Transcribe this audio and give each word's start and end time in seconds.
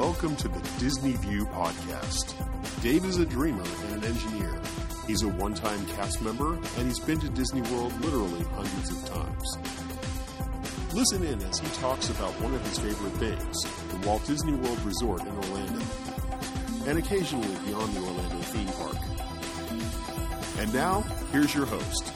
Welcome 0.00 0.34
to 0.36 0.48
the 0.48 0.66
Disney 0.78 1.12
View 1.12 1.44
Podcast. 1.44 2.32
Dave 2.82 3.04
is 3.04 3.18
a 3.18 3.26
dreamer 3.26 3.62
and 3.84 4.02
an 4.02 4.04
engineer. 4.04 4.58
He's 5.06 5.20
a 5.20 5.28
one 5.28 5.52
time 5.52 5.84
cast 5.88 6.22
member, 6.22 6.54
and 6.54 6.86
he's 6.86 6.98
been 6.98 7.20
to 7.20 7.28
Disney 7.28 7.60
World 7.70 7.92
literally 8.00 8.42
hundreds 8.54 8.92
of 8.92 9.04
times. 9.10 9.58
Listen 10.94 11.22
in 11.22 11.42
as 11.42 11.58
he 11.58 11.68
talks 11.82 12.08
about 12.08 12.32
one 12.40 12.54
of 12.54 12.66
his 12.66 12.78
favorite 12.78 13.12
things 13.18 13.62
the 13.90 14.08
Walt 14.08 14.26
Disney 14.26 14.54
World 14.54 14.80
Resort 14.86 15.20
in 15.20 15.36
Orlando, 15.36 15.84
and 16.86 16.98
occasionally 16.98 17.54
beyond 17.66 17.92
the 17.92 18.00
Orlando 18.00 18.38
theme 18.38 18.68
park. 18.68 18.96
And 20.60 20.72
now, 20.72 21.02
here's 21.30 21.54
your 21.54 21.66
host. 21.66 22.10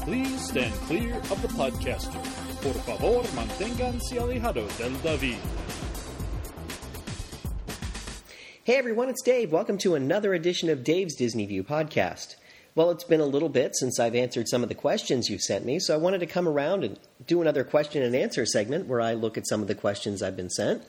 Please 0.00 0.48
stand 0.48 0.74
clear 0.88 1.14
of 1.14 1.40
the 1.42 1.48
podcaster. 1.48 2.20
Por 2.60 2.74
favor, 2.82 3.22
manténganse 3.36 4.18
alejados 4.18 4.76
del 4.78 5.00
David. 5.00 5.61
Hey 8.72 8.78
everyone, 8.78 9.10
it's 9.10 9.20
Dave. 9.20 9.52
Welcome 9.52 9.76
to 9.80 9.96
another 9.96 10.32
edition 10.32 10.70
of 10.70 10.82
Dave's 10.82 11.14
Disney 11.14 11.44
View 11.44 11.62
podcast. 11.62 12.36
Well, 12.74 12.90
it's 12.90 13.04
been 13.04 13.20
a 13.20 13.26
little 13.26 13.50
bit 13.50 13.76
since 13.76 14.00
I've 14.00 14.14
answered 14.14 14.48
some 14.48 14.62
of 14.62 14.70
the 14.70 14.74
questions 14.74 15.28
you've 15.28 15.42
sent 15.42 15.66
me, 15.66 15.78
so 15.78 15.92
I 15.92 15.98
wanted 15.98 16.20
to 16.20 16.26
come 16.26 16.48
around 16.48 16.82
and 16.82 16.98
do 17.26 17.42
another 17.42 17.64
question 17.64 18.02
and 18.02 18.16
answer 18.16 18.46
segment 18.46 18.86
where 18.86 19.02
I 19.02 19.12
look 19.12 19.36
at 19.36 19.46
some 19.46 19.60
of 19.60 19.68
the 19.68 19.74
questions 19.74 20.22
I've 20.22 20.38
been 20.38 20.48
sent. 20.48 20.84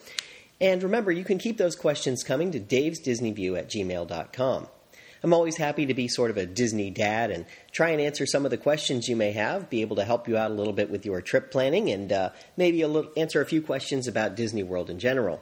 And 0.61 0.81
remember, 0.81 1.11
you 1.11 1.25
can 1.25 1.37
keep 1.37 1.57
those 1.57 1.75
questions 1.75 2.23
coming 2.23 2.51
to 2.51 2.59
davesdisneyview 2.61 3.59
at 3.59 3.69
gmail.com. 3.69 4.67
I'm 5.21 5.33
always 5.33 5.57
happy 5.57 5.85
to 5.85 5.93
be 5.93 6.07
sort 6.07 6.31
of 6.31 6.37
a 6.37 6.45
Disney 6.45 6.89
dad 6.89 7.31
and 7.31 7.45
try 7.73 7.89
and 7.89 7.99
answer 7.99 8.25
some 8.25 8.45
of 8.45 8.51
the 8.51 8.57
questions 8.57 9.09
you 9.09 9.17
may 9.17 9.33
have, 9.33 9.69
be 9.69 9.81
able 9.81 9.97
to 9.97 10.05
help 10.05 10.29
you 10.29 10.37
out 10.37 10.51
a 10.51 10.53
little 10.53 10.71
bit 10.71 10.89
with 10.89 11.05
your 11.05 11.21
trip 11.21 11.51
planning, 11.51 11.89
and 11.89 12.13
uh, 12.13 12.29
maybe 12.55 12.81
a 12.81 12.87
little, 12.87 13.11
answer 13.17 13.41
a 13.41 13.45
few 13.45 13.61
questions 13.61 14.07
about 14.07 14.37
Disney 14.37 14.63
World 14.63 14.89
in 14.89 14.99
general. 14.99 15.41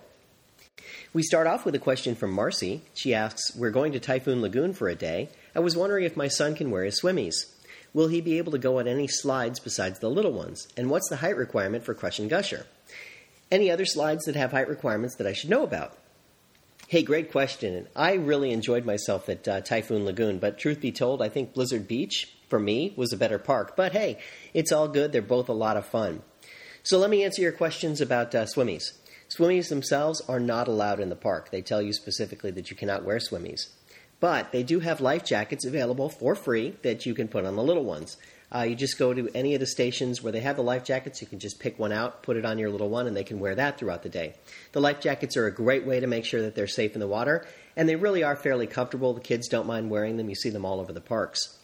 We 1.13 1.23
start 1.23 1.45
off 1.45 1.65
with 1.65 1.75
a 1.75 1.79
question 1.79 2.15
from 2.15 2.31
Marcy. 2.31 2.83
She 2.93 3.13
asks, 3.13 3.53
We're 3.53 3.69
going 3.69 3.91
to 3.91 3.99
Typhoon 3.99 4.41
Lagoon 4.41 4.73
for 4.73 4.87
a 4.87 4.95
day. 4.95 5.27
I 5.53 5.59
was 5.59 5.75
wondering 5.75 6.05
if 6.05 6.15
my 6.15 6.29
son 6.29 6.55
can 6.55 6.71
wear 6.71 6.85
his 6.85 7.01
swimmies. 7.01 7.51
Will 7.93 8.07
he 8.07 8.21
be 8.21 8.37
able 8.37 8.53
to 8.53 8.57
go 8.57 8.79
on 8.79 8.87
any 8.87 9.07
slides 9.07 9.59
besides 9.59 9.99
the 9.99 10.09
little 10.09 10.31
ones? 10.31 10.69
And 10.77 10.89
what's 10.89 11.09
the 11.09 11.17
height 11.17 11.35
requirement 11.35 11.83
for 11.83 11.93
Crush 11.93 12.19
and 12.19 12.29
Gusher? 12.29 12.65
Any 13.51 13.69
other 13.69 13.83
slides 13.83 14.23
that 14.23 14.37
have 14.37 14.51
height 14.51 14.69
requirements 14.69 15.17
that 15.17 15.27
I 15.27 15.33
should 15.33 15.49
know 15.49 15.63
about? 15.63 15.97
Hey, 16.87 17.03
great 17.03 17.29
question. 17.29 17.75
And 17.75 17.87
I 17.93 18.13
really 18.13 18.51
enjoyed 18.51 18.85
myself 18.85 19.27
at 19.27 19.45
uh, 19.49 19.59
Typhoon 19.59 20.05
Lagoon, 20.05 20.39
but 20.39 20.57
truth 20.57 20.79
be 20.79 20.93
told, 20.93 21.21
I 21.21 21.27
think 21.27 21.53
Blizzard 21.53 21.89
Beach, 21.89 22.33
for 22.47 22.59
me, 22.59 22.93
was 22.95 23.11
a 23.11 23.17
better 23.17 23.37
park. 23.37 23.75
But 23.75 23.91
hey, 23.91 24.19
it's 24.53 24.71
all 24.71 24.87
good. 24.87 25.11
They're 25.11 25.21
both 25.21 25.49
a 25.49 25.53
lot 25.53 25.75
of 25.75 25.85
fun. 25.85 26.21
So 26.83 26.97
let 26.97 27.09
me 27.09 27.25
answer 27.25 27.41
your 27.41 27.51
questions 27.51 27.99
about 27.99 28.33
uh, 28.33 28.45
swimmies. 28.45 28.93
Swimmies 29.31 29.69
themselves 29.69 30.21
are 30.27 30.41
not 30.41 30.67
allowed 30.67 30.99
in 30.99 31.07
the 31.07 31.15
park. 31.15 31.51
They 31.51 31.61
tell 31.61 31.81
you 31.81 31.93
specifically 31.93 32.51
that 32.51 32.69
you 32.69 32.75
cannot 32.75 33.05
wear 33.05 33.17
swimmies. 33.17 33.69
But 34.19 34.51
they 34.51 34.61
do 34.61 34.81
have 34.81 34.99
life 34.99 35.23
jackets 35.23 35.63
available 35.63 36.09
for 36.09 36.35
free 36.35 36.75
that 36.81 37.05
you 37.05 37.15
can 37.15 37.29
put 37.29 37.45
on 37.45 37.55
the 37.55 37.63
little 37.63 37.85
ones. 37.85 38.17
Uh, 38.53 38.63
you 38.63 38.75
just 38.75 38.99
go 38.99 39.13
to 39.13 39.29
any 39.33 39.53
of 39.53 39.61
the 39.61 39.65
stations 39.65 40.21
where 40.21 40.33
they 40.33 40.41
have 40.41 40.57
the 40.57 40.63
life 40.63 40.83
jackets. 40.83 41.21
You 41.21 41.27
can 41.27 41.39
just 41.39 41.61
pick 41.61 41.79
one 41.79 41.93
out, 41.93 42.23
put 42.23 42.35
it 42.35 42.45
on 42.45 42.59
your 42.59 42.69
little 42.69 42.89
one, 42.89 43.07
and 43.07 43.15
they 43.15 43.23
can 43.23 43.39
wear 43.39 43.55
that 43.55 43.77
throughout 43.77 44.03
the 44.03 44.09
day. 44.09 44.33
The 44.73 44.81
life 44.81 44.99
jackets 44.99 45.37
are 45.37 45.47
a 45.47 45.51
great 45.51 45.85
way 45.85 46.01
to 46.01 46.07
make 46.07 46.25
sure 46.25 46.41
that 46.41 46.53
they're 46.53 46.67
safe 46.67 46.93
in 46.93 46.99
the 46.99 47.07
water, 47.07 47.47
and 47.77 47.87
they 47.87 47.95
really 47.95 48.23
are 48.23 48.35
fairly 48.35 48.67
comfortable. 48.67 49.13
The 49.13 49.21
kids 49.21 49.47
don't 49.47 49.65
mind 49.65 49.89
wearing 49.89 50.17
them. 50.17 50.27
You 50.27 50.35
see 50.35 50.49
them 50.49 50.65
all 50.65 50.81
over 50.81 50.91
the 50.91 50.99
parks. 50.99 51.57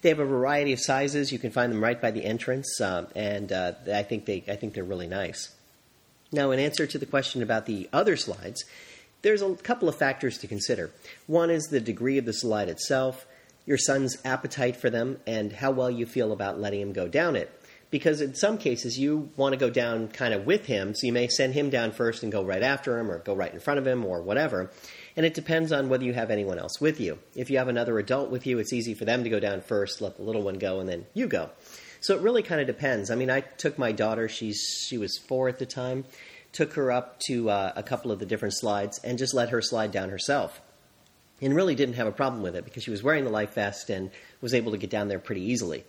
They 0.00 0.08
have 0.08 0.20
a 0.20 0.24
variety 0.24 0.72
of 0.72 0.80
sizes. 0.80 1.32
You 1.32 1.38
can 1.38 1.50
find 1.50 1.70
them 1.70 1.84
right 1.84 2.00
by 2.00 2.12
the 2.12 2.24
entrance, 2.24 2.80
uh, 2.80 3.04
and 3.14 3.52
uh, 3.52 3.72
I 3.92 4.04
think 4.04 4.24
they 4.24 4.42
I 4.48 4.56
think 4.56 4.72
they're 4.72 4.84
really 4.84 5.06
nice. 5.06 5.53
Now, 6.34 6.50
in 6.50 6.58
answer 6.58 6.84
to 6.84 6.98
the 6.98 7.06
question 7.06 7.44
about 7.44 7.66
the 7.66 7.88
other 7.92 8.16
slides, 8.16 8.64
there's 9.22 9.40
a 9.40 9.54
couple 9.54 9.88
of 9.88 9.94
factors 9.94 10.36
to 10.38 10.48
consider. 10.48 10.90
One 11.28 11.48
is 11.48 11.68
the 11.68 11.80
degree 11.80 12.18
of 12.18 12.24
the 12.24 12.32
slide 12.32 12.68
itself, 12.68 13.24
your 13.66 13.78
son's 13.78 14.18
appetite 14.24 14.74
for 14.74 14.90
them, 14.90 15.20
and 15.28 15.52
how 15.52 15.70
well 15.70 15.92
you 15.92 16.06
feel 16.06 16.32
about 16.32 16.58
letting 16.60 16.80
him 16.80 16.92
go 16.92 17.06
down 17.06 17.36
it. 17.36 17.52
Because 17.92 18.20
in 18.20 18.34
some 18.34 18.58
cases, 18.58 18.98
you 18.98 19.30
want 19.36 19.52
to 19.52 19.56
go 19.56 19.70
down 19.70 20.08
kind 20.08 20.34
of 20.34 20.44
with 20.44 20.66
him, 20.66 20.92
so 20.96 21.06
you 21.06 21.12
may 21.12 21.28
send 21.28 21.54
him 21.54 21.70
down 21.70 21.92
first 21.92 22.24
and 22.24 22.32
go 22.32 22.42
right 22.42 22.64
after 22.64 22.98
him, 22.98 23.08
or 23.12 23.20
go 23.20 23.32
right 23.32 23.54
in 23.54 23.60
front 23.60 23.78
of 23.78 23.86
him, 23.86 24.04
or 24.04 24.20
whatever. 24.20 24.72
And 25.16 25.24
it 25.24 25.34
depends 25.34 25.70
on 25.70 25.88
whether 25.88 26.02
you 26.02 26.14
have 26.14 26.32
anyone 26.32 26.58
else 26.58 26.80
with 26.80 26.98
you. 26.98 27.20
If 27.36 27.48
you 27.48 27.58
have 27.58 27.68
another 27.68 27.96
adult 28.00 28.30
with 28.30 28.44
you, 28.44 28.58
it's 28.58 28.72
easy 28.72 28.94
for 28.94 29.04
them 29.04 29.22
to 29.22 29.30
go 29.30 29.38
down 29.38 29.60
first, 29.60 30.00
let 30.00 30.16
the 30.16 30.24
little 30.24 30.42
one 30.42 30.58
go, 30.58 30.80
and 30.80 30.88
then 30.88 31.06
you 31.14 31.28
go. 31.28 31.50
So 32.04 32.14
it 32.14 32.20
really 32.20 32.42
kind 32.42 32.60
of 32.60 32.66
depends. 32.66 33.10
I 33.10 33.14
mean, 33.14 33.30
I 33.30 33.40
took 33.40 33.78
my 33.78 33.90
daughter; 33.90 34.28
she's 34.28 34.60
she 34.86 34.98
was 34.98 35.16
four 35.16 35.48
at 35.48 35.58
the 35.58 35.64
time. 35.64 36.04
Took 36.52 36.74
her 36.74 36.92
up 36.92 37.18
to 37.28 37.48
uh, 37.48 37.72
a 37.76 37.82
couple 37.82 38.12
of 38.12 38.18
the 38.18 38.26
different 38.26 38.52
slides 38.52 39.00
and 39.02 39.16
just 39.16 39.32
let 39.32 39.48
her 39.48 39.62
slide 39.62 39.90
down 39.90 40.10
herself, 40.10 40.60
and 41.40 41.56
really 41.56 41.74
didn't 41.74 41.94
have 41.94 42.06
a 42.06 42.12
problem 42.12 42.42
with 42.42 42.56
it 42.56 42.66
because 42.66 42.82
she 42.82 42.90
was 42.90 43.02
wearing 43.02 43.24
the 43.24 43.30
life 43.30 43.54
vest 43.54 43.88
and 43.88 44.10
was 44.42 44.52
able 44.52 44.72
to 44.72 44.76
get 44.76 44.90
down 44.90 45.08
there 45.08 45.18
pretty 45.18 45.40
easily. 45.40 45.82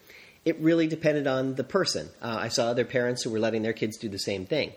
It 0.46 0.58
really 0.62 0.88
depended 0.88 1.28
on 1.28 1.56
the 1.56 1.66
person. 1.66 2.08
Uh, 2.22 2.38
I 2.40 2.48
saw 2.48 2.68
other 2.68 2.86
parents 2.86 3.24
who 3.24 3.30
were 3.30 3.40
letting 3.40 3.64
their 3.64 3.74
kids 3.74 3.98
do 3.98 4.08
the 4.08 4.18
same 4.18 4.46
thing. 4.46 4.72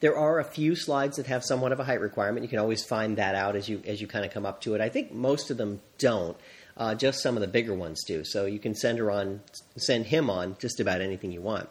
There 0.00 0.16
are 0.16 0.38
a 0.38 0.44
few 0.44 0.74
slides 0.74 1.18
that 1.18 1.26
have 1.26 1.44
somewhat 1.44 1.72
of 1.72 1.80
a 1.80 1.84
height 1.84 2.00
requirement. 2.00 2.44
You 2.44 2.48
can 2.48 2.60
always 2.60 2.82
find 2.82 3.18
that 3.18 3.34
out 3.34 3.56
as 3.56 3.68
you 3.68 3.82
as 3.86 4.00
you 4.00 4.06
kind 4.06 4.24
of 4.24 4.32
come 4.32 4.46
up 4.46 4.62
to 4.62 4.74
it. 4.74 4.80
I 4.80 4.88
think 4.88 5.12
most 5.12 5.50
of 5.50 5.58
them 5.58 5.82
don't. 5.98 6.38
Uh, 6.78 6.94
just 6.94 7.20
some 7.20 7.36
of 7.36 7.40
the 7.40 7.48
bigger 7.48 7.74
ones 7.74 8.04
do. 8.06 8.24
So 8.24 8.46
you 8.46 8.60
can 8.60 8.74
send 8.74 8.98
her 8.98 9.10
on, 9.10 9.40
send 9.76 10.06
him 10.06 10.30
on 10.30 10.56
just 10.60 10.78
about 10.78 11.00
anything 11.00 11.32
you 11.32 11.42
want. 11.42 11.68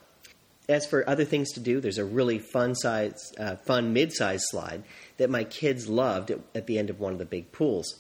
As 0.68 0.85
for 0.85 1.09
other 1.09 1.23
things 1.23 1.53
to 1.53 1.62
do, 1.62 1.79
there's 1.79 1.97
a 1.97 2.03
really 2.03 2.40
fun 2.40 2.75
size, 2.75 3.31
uh, 3.40 3.56
fun 3.56 3.94
mid-size 3.94 4.44
slide 4.50 4.84
that 5.16 5.29
my 5.29 5.45
kids 5.45 5.88
loved 5.88 6.29
at, 6.29 6.40
at, 6.53 6.68
the 6.68 6.78
end 6.78 6.90
of 6.90 7.00
one 7.00 7.13
of 7.13 7.19
the 7.19 7.25
big 7.25 7.53
pools. 7.53 7.95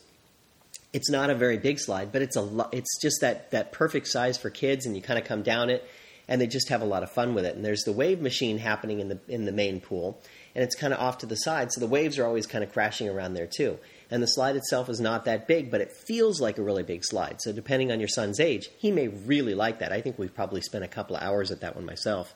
It's 0.91 1.09
not 1.09 1.29
a 1.29 1.35
very 1.35 1.57
big 1.57 1.79
slide, 1.79 2.11
but 2.11 2.21
it's 2.21 2.35
a 2.35 2.41
lo- 2.41 2.69
it's 2.73 3.01
just 3.01 3.21
that 3.21 3.51
that 3.51 3.71
perfect 3.71 4.07
size 4.07 4.37
for 4.37 4.49
kids, 4.49 4.85
and 4.85 4.97
you 4.97 5.01
kind 5.01 5.17
of 5.17 5.23
come 5.23 5.43
down 5.43 5.69
it, 5.69 5.87
and 6.27 6.41
they 6.41 6.47
just 6.47 6.67
have 6.67 6.81
a 6.81 6.85
lot 6.85 7.03
of 7.03 7.11
fun 7.11 7.33
with 7.33 7.45
it. 7.45 7.55
And 7.55 7.63
there's 7.63 7.83
the 7.83 7.93
wave 7.93 8.19
machine 8.19 8.57
happening 8.57 8.99
in 8.99 9.07
the 9.07 9.19
in 9.29 9.45
the 9.45 9.51
main 9.53 9.79
pool, 9.79 10.19
and 10.53 10.63
it's 10.63 10.75
kind 10.75 10.93
of 10.93 10.99
off 10.99 11.19
to 11.19 11.25
the 11.25 11.35
side, 11.35 11.71
so 11.71 11.79
the 11.79 11.87
waves 11.87 12.19
are 12.19 12.25
always 12.25 12.47
kind 12.47 12.65
of 12.65 12.73
crashing 12.73 13.07
around 13.07 13.33
there 13.33 13.47
too 13.47 13.79
and 14.09 14.23
the 14.23 14.27
slide 14.27 14.55
itself 14.55 14.89
is 14.89 14.99
not 14.99 15.25
that 15.25 15.47
big, 15.47 15.69
but 15.69 15.81
it 15.81 15.91
feels 15.91 16.39
like 16.39 16.57
a 16.57 16.63
really 16.63 16.83
big 16.83 17.03
slide. 17.03 17.41
So, 17.41 17.51
depending 17.51 17.91
on 17.91 17.99
your 17.99 18.07
son's 18.07 18.39
age, 18.39 18.69
he 18.77 18.91
may 18.91 19.07
really 19.07 19.53
like 19.53 19.79
that. 19.79 19.91
I 19.91 20.01
think 20.01 20.17
we've 20.17 20.33
probably 20.33 20.61
spent 20.61 20.83
a 20.83 20.87
couple 20.87 21.15
of 21.15 21.23
hours 21.23 21.51
at 21.51 21.61
that 21.61 21.75
one 21.75 21.85
myself. 21.85 22.33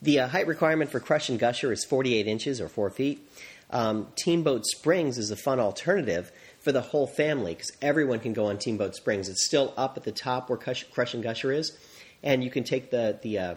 The 0.00 0.20
uh, 0.20 0.28
height 0.28 0.48
requirement 0.48 0.90
for 0.90 0.98
Crush 0.98 1.28
and 1.28 1.38
Gusher 1.38 1.70
is 1.70 1.84
48 1.84 2.26
inches 2.26 2.60
or 2.60 2.68
4 2.68 2.90
feet. 2.90 3.28
Um, 3.70 4.08
Teamboat 4.16 4.66
Springs 4.66 5.16
is 5.16 5.30
a 5.30 5.36
fun 5.36 5.60
alternative 5.60 6.32
for 6.60 6.72
the 6.72 6.80
whole 6.80 7.06
family 7.06 7.54
because 7.54 7.72
everyone 7.80 8.20
can 8.20 8.32
go 8.32 8.46
on 8.46 8.58
Teamboat 8.58 8.94
Springs. 8.94 9.28
It's 9.28 9.46
still 9.46 9.72
up 9.76 9.96
at 9.96 10.02
the 10.02 10.12
top 10.12 10.50
where 10.50 10.58
Crush, 10.58 10.84
Crush 10.90 11.14
and 11.14 11.22
Gusher 11.22 11.52
is, 11.52 11.72
and 12.22 12.42
you 12.44 12.50
can 12.50 12.64
take 12.64 12.90
the 12.90 13.18
the 13.22 13.38
uh, 13.38 13.54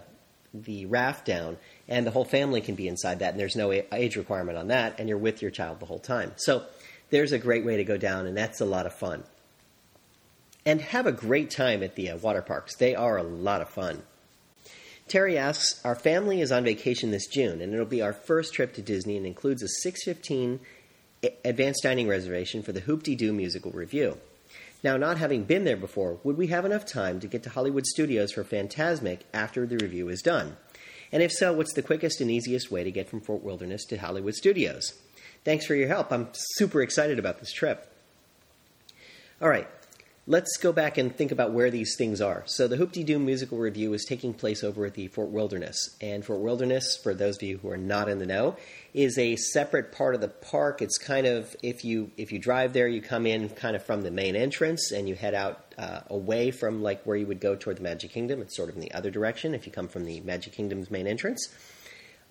the 0.53 0.85
raft 0.85 1.25
down, 1.25 1.57
and 1.87 2.07
the 2.07 2.11
whole 2.11 2.23
family 2.23 2.61
can 2.61 2.75
be 2.75 2.87
inside 2.87 3.19
that. 3.19 3.31
And 3.31 3.39
there's 3.39 3.55
no 3.55 3.71
age 3.71 4.15
requirement 4.15 4.57
on 4.57 4.69
that, 4.69 4.99
and 4.99 5.09
you're 5.09 5.17
with 5.17 5.41
your 5.41 5.51
child 5.51 5.79
the 5.79 5.85
whole 5.85 5.99
time. 5.99 6.31
So 6.37 6.63
there's 7.09 7.31
a 7.31 7.39
great 7.39 7.65
way 7.65 7.77
to 7.77 7.83
go 7.83 7.97
down, 7.97 8.25
and 8.25 8.35
that's 8.35 8.61
a 8.61 8.65
lot 8.65 8.85
of 8.85 8.93
fun. 8.93 9.23
And 10.65 10.81
have 10.81 11.05
a 11.05 11.11
great 11.11 11.51
time 11.51 11.83
at 11.83 11.95
the 11.95 12.09
uh, 12.09 12.17
water 12.17 12.41
parks. 12.41 12.75
They 12.75 12.95
are 12.95 13.17
a 13.17 13.23
lot 13.23 13.61
of 13.61 13.69
fun. 13.69 14.01
Terry 15.07 15.37
asks, 15.37 15.79
Our 15.85 15.95
family 15.95 16.41
is 16.41 16.51
on 16.51 16.63
vacation 16.63 17.11
this 17.11 17.27
June, 17.27 17.61
and 17.61 17.73
it'll 17.73 17.85
be 17.85 18.01
our 18.01 18.13
first 18.13 18.53
trip 18.53 18.73
to 18.73 18.81
Disney 18.81 19.17
and 19.17 19.25
includes 19.25 19.61
a 19.61 19.67
615 19.67 20.59
advanced 21.43 21.83
dining 21.83 22.07
reservation 22.07 22.63
for 22.63 22.71
the 22.71 22.79
Hoop-Dee-Doo 22.81 23.31
musical 23.33 23.71
review. 23.71 24.17
Now, 24.83 24.97
not 24.97 25.17
having 25.17 25.43
been 25.43 25.63
there 25.63 25.77
before, 25.77 26.19
would 26.23 26.37
we 26.37 26.47
have 26.47 26.65
enough 26.65 26.85
time 26.85 27.19
to 27.19 27.27
get 27.27 27.43
to 27.43 27.49
Hollywood 27.49 27.85
Studios 27.85 28.31
for 28.31 28.43
Fantasmic 28.43 29.21
after 29.33 29.65
the 29.65 29.77
review 29.77 30.09
is 30.09 30.21
done? 30.21 30.57
And 31.11 31.23
if 31.23 31.31
so, 31.31 31.53
what's 31.53 31.73
the 31.73 31.81
quickest 31.81 32.21
and 32.21 32.29
easiest 32.29 32.71
way 32.71 32.83
to 32.83 32.91
get 32.91 33.09
from 33.09 33.21
Fort 33.21 33.43
Wilderness 33.43 33.85
to 33.85 33.97
Hollywood 33.97 34.35
Studios? 34.35 34.93
Thanks 35.45 35.67
for 35.67 35.75
your 35.75 35.87
help. 35.87 36.11
I'm 36.11 36.27
super 36.33 36.81
excited 36.81 37.19
about 37.19 37.39
this 37.39 37.53
trip. 37.53 37.87
All 39.39 39.47
right, 39.47 39.67
let's 40.25 40.57
go 40.57 40.73
back 40.73 40.97
and 40.97 41.15
think 41.15 41.31
about 41.31 41.53
where 41.53 41.69
these 41.69 41.95
things 41.95 42.19
are. 42.19 42.41
So, 42.47 42.67
the 42.67 42.77
Hoop-Dee-Doo 42.77 43.19
musical 43.19 43.59
review 43.59 43.93
is 43.93 44.05
taking 44.05 44.33
place 44.33 44.63
over 44.63 44.87
at 44.87 44.95
the 44.95 45.07
Fort 45.07 45.29
Wilderness. 45.29 45.97
And 46.01 46.25
Fort 46.25 46.39
Wilderness, 46.39 46.97
for 46.97 47.13
those 47.13 47.35
of 47.35 47.43
you 47.43 47.59
who 47.59 47.69
are 47.69 47.77
not 47.77 48.09
in 48.09 48.17
the 48.17 48.25
know, 48.25 48.57
is 48.95 49.19
a 49.19 49.35
separate 49.35 49.91
part 49.91 50.15
of 50.15 50.21
the 50.21 50.29
park. 50.29 50.81
It's 50.81 50.97
kind 50.97 51.27
of 51.27 51.55
if 51.61 51.85
you 51.85 52.09
if 52.17 52.31
you 52.31 52.39
drive 52.39 52.73
there, 52.73 52.87
you 52.87 53.03
come 53.03 53.27
in 53.27 53.49
kind 53.49 53.75
of 53.75 53.85
from 53.85 54.01
the 54.01 54.09
main 54.09 54.35
entrance 54.35 54.91
and 54.91 55.07
you 55.07 55.13
head 55.13 55.35
out 55.35 55.75
uh, 55.77 55.99
away 56.09 56.49
from 56.49 56.81
like 56.81 57.03
where 57.03 57.17
you 57.17 57.27
would 57.27 57.39
go 57.39 57.55
toward 57.55 57.77
the 57.77 57.83
Magic 57.83 58.11
Kingdom. 58.11 58.41
It's 58.41 58.55
sort 58.55 58.69
of 58.69 58.75
in 58.75 58.81
the 58.81 58.93
other 58.93 59.11
direction 59.11 59.53
if 59.53 59.67
you 59.67 59.71
come 59.71 59.89
from 59.89 60.05
the 60.05 60.21
Magic 60.21 60.53
Kingdom's 60.53 60.89
main 60.89 61.05
entrance. 61.05 61.53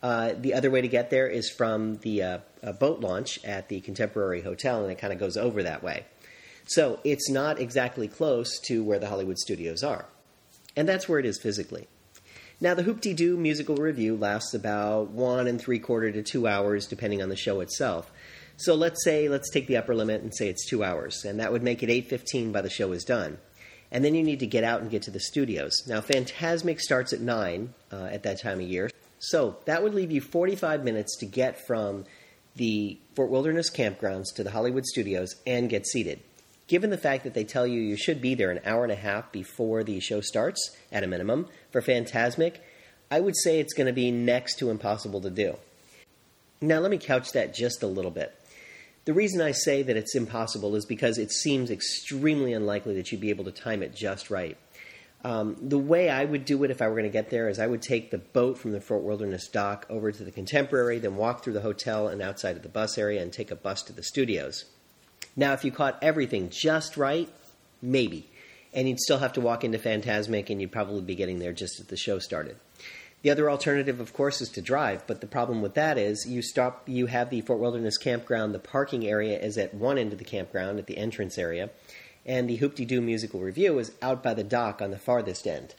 Uh, 0.04 0.34
the 0.38 0.52
other 0.52 0.70
way 0.70 0.82
to 0.82 0.88
get 0.88 1.08
there 1.08 1.26
is 1.26 1.48
from 1.48 1.96
the 2.02 2.22
uh, 2.22 2.38
boat 2.78 3.00
launch 3.00 3.42
at 3.42 3.70
the 3.70 3.80
Contemporary 3.80 4.42
Hotel, 4.42 4.82
and 4.82 4.92
it 4.92 4.98
kind 4.98 5.14
of 5.14 5.18
goes 5.18 5.38
over 5.38 5.62
that 5.62 5.82
way. 5.82 6.04
So 6.66 7.00
it's 7.04 7.30
not 7.30 7.58
exactly 7.58 8.06
close 8.06 8.58
to 8.66 8.84
where 8.84 8.98
the 8.98 9.08
Hollywood 9.08 9.38
studios 9.38 9.82
are. 9.82 10.04
And 10.76 10.86
that's 10.86 11.08
where 11.08 11.20
it 11.20 11.24
is 11.24 11.40
physically. 11.40 11.88
Now, 12.60 12.74
the 12.74 12.82
Hoop-Dee 12.82 13.14
Doo 13.14 13.38
musical 13.38 13.76
review 13.76 14.14
lasts 14.14 14.52
about 14.52 15.08
one 15.08 15.46
and 15.46 15.58
three 15.58 15.78
quarter 15.78 16.12
to 16.12 16.22
two 16.22 16.46
hours, 16.46 16.86
depending 16.86 17.22
on 17.22 17.30
the 17.30 17.34
show 17.36 17.60
itself. 17.60 18.12
So 18.58 18.74
let's 18.74 19.02
say, 19.04 19.30
let's 19.30 19.48
take 19.48 19.68
the 19.68 19.78
upper 19.78 19.94
limit 19.94 20.20
and 20.20 20.36
say 20.36 20.50
it's 20.50 20.68
two 20.68 20.84
hours, 20.84 21.24
and 21.24 21.40
that 21.40 21.50
would 21.50 21.62
make 21.62 21.82
it 21.82 21.88
8.15 21.88 22.52
by 22.52 22.60
the 22.60 22.68
show 22.68 22.92
is 22.92 23.04
done. 23.04 23.38
And 23.90 24.04
then 24.04 24.14
you 24.14 24.22
need 24.22 24.40
to 24.40 24.46
get 24.46 24.64
out 24.64 24.82
and 24.82 24.90
get 24.90 25.00
to 25.04 25.10
the 25.10 25.20
studios. 25.20 25.82
Now, 25.86 26.02
Fantasmic 26.02 26.80
starts 26.80 27.14
at 27.14 27.20
9 27.22 27.72
uh, 27.90 28.04
at 28.04 28.24
that 28.24 28.42
time 28.42 28.60
of 28.60 28.68
year. 28.68 28.90
So 29.28 29.56
that 29.64 29.82
would 29.82 29.94
leave 29.94 30.10
you 30.10 30.20
45 30.20 30.84
minutes 30.84 31.16
to 31.18 31.26
get 31.26 31.66
from 31.66 32.04
the 32.56 32.98
Fort 33.14 33.30
Wilderness 33.30 33.70
campgrounds 33.70 34.34
to 34.36 34.44
the 34.44 34.50
Hollywood 34.50 34.84
studios 34.84 35.34
and 35.46 35.70
get 35.70 35.86
seated. 35.86 36.20
Given 36.66 36.90
the 36.90 36.98
fact 36.98 37.24
that 37.24 37.34
they 37.34 37.44
tell 37.44 37.66
you 37.66 37.80
you 37.80 37.96
should 37.96 38.20
be 38.20 38.34
there 38.34 38.50
an 38.50 38.60
hour 38.64 38.84
and 38.84 38.92
a 38.92 38.96
half 38.96 39.32
before 39.32 39.82
the 39.82 40.00
show 40.00 40.20
starts, 40.20 40.76
at 40.92 41.04
a 41.04 41.06
minimum, 41.06 41.48
for 41.70 41.82
Fantasmic, 41.82 42.56
I 43.10 43.20
would 43.20 43.36
say 43.36 43.60
it's 43.60 43.74
going 43.74 43.86
to 43.86 43.92
be 43.92 44.10
next 44.10 44.58
to 44.58 44.70
impossible 44.70 45.20
to 45.22 45.30
do. 45.30 45.56
Now, 46.60 46.78
let 46.80 46.90
me 46.90 46.98
couch 46.98 47.32
that 47.32 47.54
just 47.54 47.82
a 47.82 47.86
little 47.86 48.10
bit. 48.10 48.34
The 49.04 49.12
reason 49.12 49.42
I 49.42 49.52
say 49.52 49.82
that 49.82 49.96
it's 49.96 50.14
impossible 50.14 50.74
is 50.76 50.86
because 50.86 51.18
it 51.18 51.30
seems 51.30 51.70
extremely 51.70 52.54
unlikely 52.54 52.94
that 52.94 53.12
you'd 53.12 53.20
be 53.20 53.30
able 53.30 53.44
to 53.44 53.52
time 53.52 53.82
it 53.82 53.94
just 53.94 54.30
right. 54.30 54.56
Um, 55.24 55.56
the 55.58 55.78
way 55.78 56.10
I 56.10 56.26
would 56.26 56.44
do 56.44 56.62
it 56.64 56.70
if 56.70 56.82
I 56.82 56.88
were 56.88 56.94
going 56.94 57.04
to 57.04 57.10
get 57.10 57.30
there 57.30 57.48
is 57.48 57.58
I 57.58 57.66
would 57.66 57.80
take 57.80 58.10
the 58.10 58.18
boat 58.18 58.58
from 58.58 58.72
the 58.72 58.80
Fort 58.80 59.02
Wilderness 59.02 59.48
dock 59.48 59.86
over 59.88 60.12
to 60.12 60.22
the 60.22 60.30
Contemporary, 60.30 60.98
then 60.98 61.16
walk 61.16 61.42
through 61.42 61.54
the 61.54 61.62
hotel 61.62 62.08
and 62.08 62.20
outside 62.20 62.56
of 62.56 62.62
the 62.62 62.68
bus 62.68 62.98
area 62.98 63.22
and 63.22 63.32
take 63.32 63.50
a 63.50 63.56
bus 63.56 63.82
to 63.84 63.94
the 63.94 64.02
studios. 64.02 64.66
Now, 65.34 65.54
if 65.54 65.64
you 65.64 65.72
caught 65.72 65.98
everything 66.02 66.50
just 66.50 66.98
right, 66.98 67.30
maybe. 67.80 68.28
And 68.74 68.86
you'd 68.86 69.00
still 69.00 69.18
have 69.18 69.32
to 69.34 69.40
walk 69.40 69.64
into 69.64 69.78
Fantasmic 69.78 70.50
and 70.50 70.60
you'd 70.60 70.72
probably 70.72 71.00
be 71.00 71.14
getting 71.14 71.38
there 71.38 71.52
just 71.52 71.80
as 71.80 71.86
the 71.86 71.96
show 71.96 72.18
started. 72.18 72.56
The 73.22 73.30
other 73.30 73.50
alternative, 73.50 74.00
of 74.00 74.12
course, 74.12 74.42
is 74.42 74.50
to 74.50 74.60
drive, 74.60 75.06
but 75.06 75.22
the 75.22 75.26
problem 75.26 75.62
with 75.62 75.72
that 75.74 75.96
is 75.96 76.26
you 76.28 76.42
stop. 76.42 76.82
You 76.86 77.06
have 77.06 77.30
the 77.30 77.40
Fort 77.40 77.58
Wilderness 77.58 77.96
campground. 77.96 78.54
The 78.54 78.58
parking 78.58 79.06
area 79.06 79.38
is 79.38 79.56
at 79.56 79.72
one 79.72 79.96
end 79.96 80.12
of 80.12 80.18
the 80.18 80.26
campground, 80.26 80.78
at 80.78 80.86
the 80.86 80.98
entrance 80.98 81.38
area, 81.38 81.70
and 82.26 82.48
the 82.48 82.56
Hoop-Dee-Doo 82.56 83.00
musical 83.00 83.40
review 83.40 83.78
is 83.78 83.92
out 84.00 84.22
by 84.22 84.34
the 84.34 84.44
dock 84.44 84.80
on 84.80 84.90
the 84.90 84.98
farthest 84.98 85.46
end. 85.46 85.74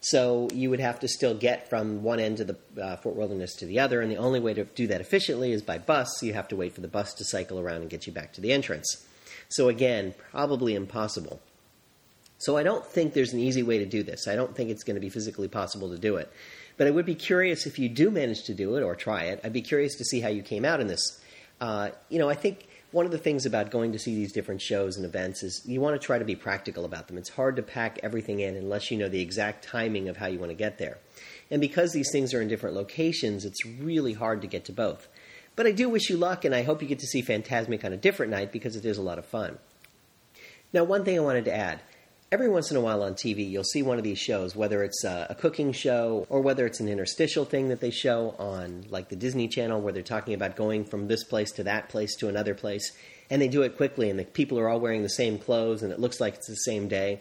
So 0.00 0.48
you 0.54 0.70
would 0.70 0.80
have 0.80 1.00
to 1.00 1.08
still 1.08 1.34
get 1.34 1.68
from 1.68 2.02
one 2.02 2.20
end 2.20 2.40
of 2.40 2.46
the 2.46 2.82
uh, 2.82 2.96
Fort 2.96 3.16
Wilderness 3.16 3.54
to 3.56 3.66
the 3.66 3.80
other, 3.80 4.00
and 4.00 4.10
the 4.10 4.16
only 4.16 4.40
way 4.40 4.54
to 4.54 4.64
do 4.64 4.86
that 4.86 5.02
efficiently 5.02 5.52
is 5.52 5.62
by 5.62 5.76
bus. 5.76 6.16
So 6.18 6.26
you 6.26 6.32
have 6.32 6.48
to 6.48 6.56
wait 6.56 6.74
for 6.74 6.80
the 6.80 6.88
bus 6.88 7.12
to 7.14 7.24
cycle 7.24 7.60
around 7.60 7.82
and 7.82 7.90
get 7.90 8.06
you 8.06 8.12
back 8.12 8.32
to 8.34 8.40
the 8.40 8.52
entrance. 8.52 9.06
So 9.50 9.68
again, 9.68 10.14
probably 10.30 10.74
impossible. 10.74 11.40
So 12.38 12.56
I 12.56 12.62
don't 12.62 12.86
think 12.86 13.12
there's 13.12 13.34
an 13.34 13.40
easy 13.40 13.62
way 13.62 13.76
to 13.78 13.84
do 13.84 14.02
this. 14.02 14.26
I 14.26 14.36
don't 14.36 14.56
think 14.56 14.70
it's 14.70 14.84
going 14.84 14.94
to 14.94 15.00
be 15.00 15.10
physically 15.10 15.48
possible 15.48 15.90
to 15.90 15.98
do 15.98 16.16
it. 16.16 16.32
But 16.78 16.86
I 16.86 16.90
would 16.90 17.04
be 17.04 17.14
curious 17.14 17.66
if 17.66 17.78
you 17.78 17.90
do 17.90 18.10
manage 18.10 18.44
to 18.44 18.54
do 18.54 18.76
it 18.76 18.82
or 18.82 18.94
try 18.94 19.24
it. 19.24 19.40
I'd 19.44 19.52
be 19.52 19.60
curious 19.60 19.96
to 19.96 20.04
see 20.04 20.20
how 20.20 20.30
you 20.30 20.42
came 20.42 20.64
out 20.64 20.80
in 20.80 20.86
this. 20.86 21.20
Uh, 21.60 21.90
you 22.08 22.18
know, 22.18 22.30
I 22.30 22.34
think 22.34 22.66
one 22.92 23.06
of 23.06 23.12
the 23.12 23.18
things 23.18 23.46
about 23.46 23.70
going 23.70 23.92
to 23.92 23.98
see 23.98 24.14
these 24.14 24.32
different 24.32 24.60
shows 24.60 24.96
and 24.96 25.06
events 25.06 25.42
is 25.42 25.62
you 25.64 25.80
want 25.80 26.00
to 26.00 26.04
try 26.04 26.18
to 26.18 26.24
be 26.24 26.34
practical 26.34 26.84
about 26.84 27.06
them. 27.06 27.18
It's 27.18 27.28
hard 27.28 27.56
to 27.56 27.62
pack 27.62 28.00
everything 28.02 28.40
in 28.40 28.56
unless 28.56 28.90
you 28.90 28.98
know 28.98 29.08
the 29.08 29.20
exact 29.20 29.64
timing 29.64 30.08
of 30.08 30.16
how 30.16 30.26
you 30.26 30.38
want 30.38 30.50
to 30.50 30.56
get 30.56 30.78
there. 30.78 30.98
And 31.50 31.60
because 31.60 31.92
these 31.92 32.10
things 32.10 32.34
are 32.34 32.42
in 32.42 32.48
different 32.48 32.76
locations, 32.76 33.44
it's 33.44 33.64
really 33.64 34.12
hard 34.12 34.40
to 34.42 34.46
get 34.46 34.64
to 34.66 34.72
both. 34.72 35.08
But 35.56 35.66
I 35.66 35.72
do 35.72 35.88
wish 35.88 36.08
you 36.08 36.16
luck, 36.16 36.44
and 36.44 36.54
I 36.54 36.62
hope 36.62 36.80
you 36.80 36.88
get 36.88 37.00
to 37.00 37.06
see 37.06 37.22
Fantasmic 37.22 37.84
on 37.84 37.92
a 37.92 37.96
different 37.96 38.30
night 38.30 38.52
because 38.52 38.76
it 38.76 38.84
is 38.84 38.98
a 38.98 39.02
lot 39.02 39.18
of 39.18 39.26
fun. 39.26 39.58
Now, 40.72 40.84
one 40.84 41.04
thing 41.04 41.18
I 41.18 41.22
wanted 41.22 41.44
to 41.46 41.54
add 41.54 41.80
every 42.32 42.48
once 42.48 42.70
in 42.70 42.76
a 42.76 42.80
while 42.80 43.02
on 43.02 43.14
TV, 43.14 43.50
you'll 43.50 43.64
see 43.64 43.82
one 43.82 43.98
of 43.98 44.04
these 44.04 44.18
shows, 44.18 44.54
whether 44.54 44.84
it's 44.84 45.02
a, 45.02 45.26
a, 45.30 45.34
cooking 45.34 45.72
show 45.72 46.26
or 46.28 46.40
whether 46.40 46.64
it's 46.64 46.78
an 46.78 46.88
interstitial 46.88 47.44
thing 47.44 47.68
that 47.68 47.80
they 47.80 47.90
show 47.90 48.36
on, 48.38 48.84
like 48.88 49.08
the 49.08 49.16
Disney 49.16 49.48
Channel, 49.48 49.80
where 49.80 49.92
they're 49.92 50.02
talking 50.02 50.34
about 50.34 50.54
going 50.54 50.84
from 50.84 51.08
this 51.08 51.24
place 51.24 51.50
to 51.52 51.64
that 51.64 51.88
place 51.88 52.14
to 52.16 52.28
another 52.28 52.54
place, 52.54 52.92
and 53.30 53.42
they 53.42 53.48
do 53.48 53.62
it 53.62 53.76
quickly, 53.76 54.10
and 54.10 54.18
the 54.18 54.24
people 54.24 54.60
are 54.60 54.68
all 54.68 54.78
wearing 54.78 55.02
the 55.02 55.08
same 55.08 55.38
clothes, 55.38 55.82
and 55.82 55.92
it 55.92 55.98
looks 55.98 56.20
like 56.20 56.34
it's 56.34 56.48
the 56.48 56.54
same 56.54 56.86
day. 56.86 57.20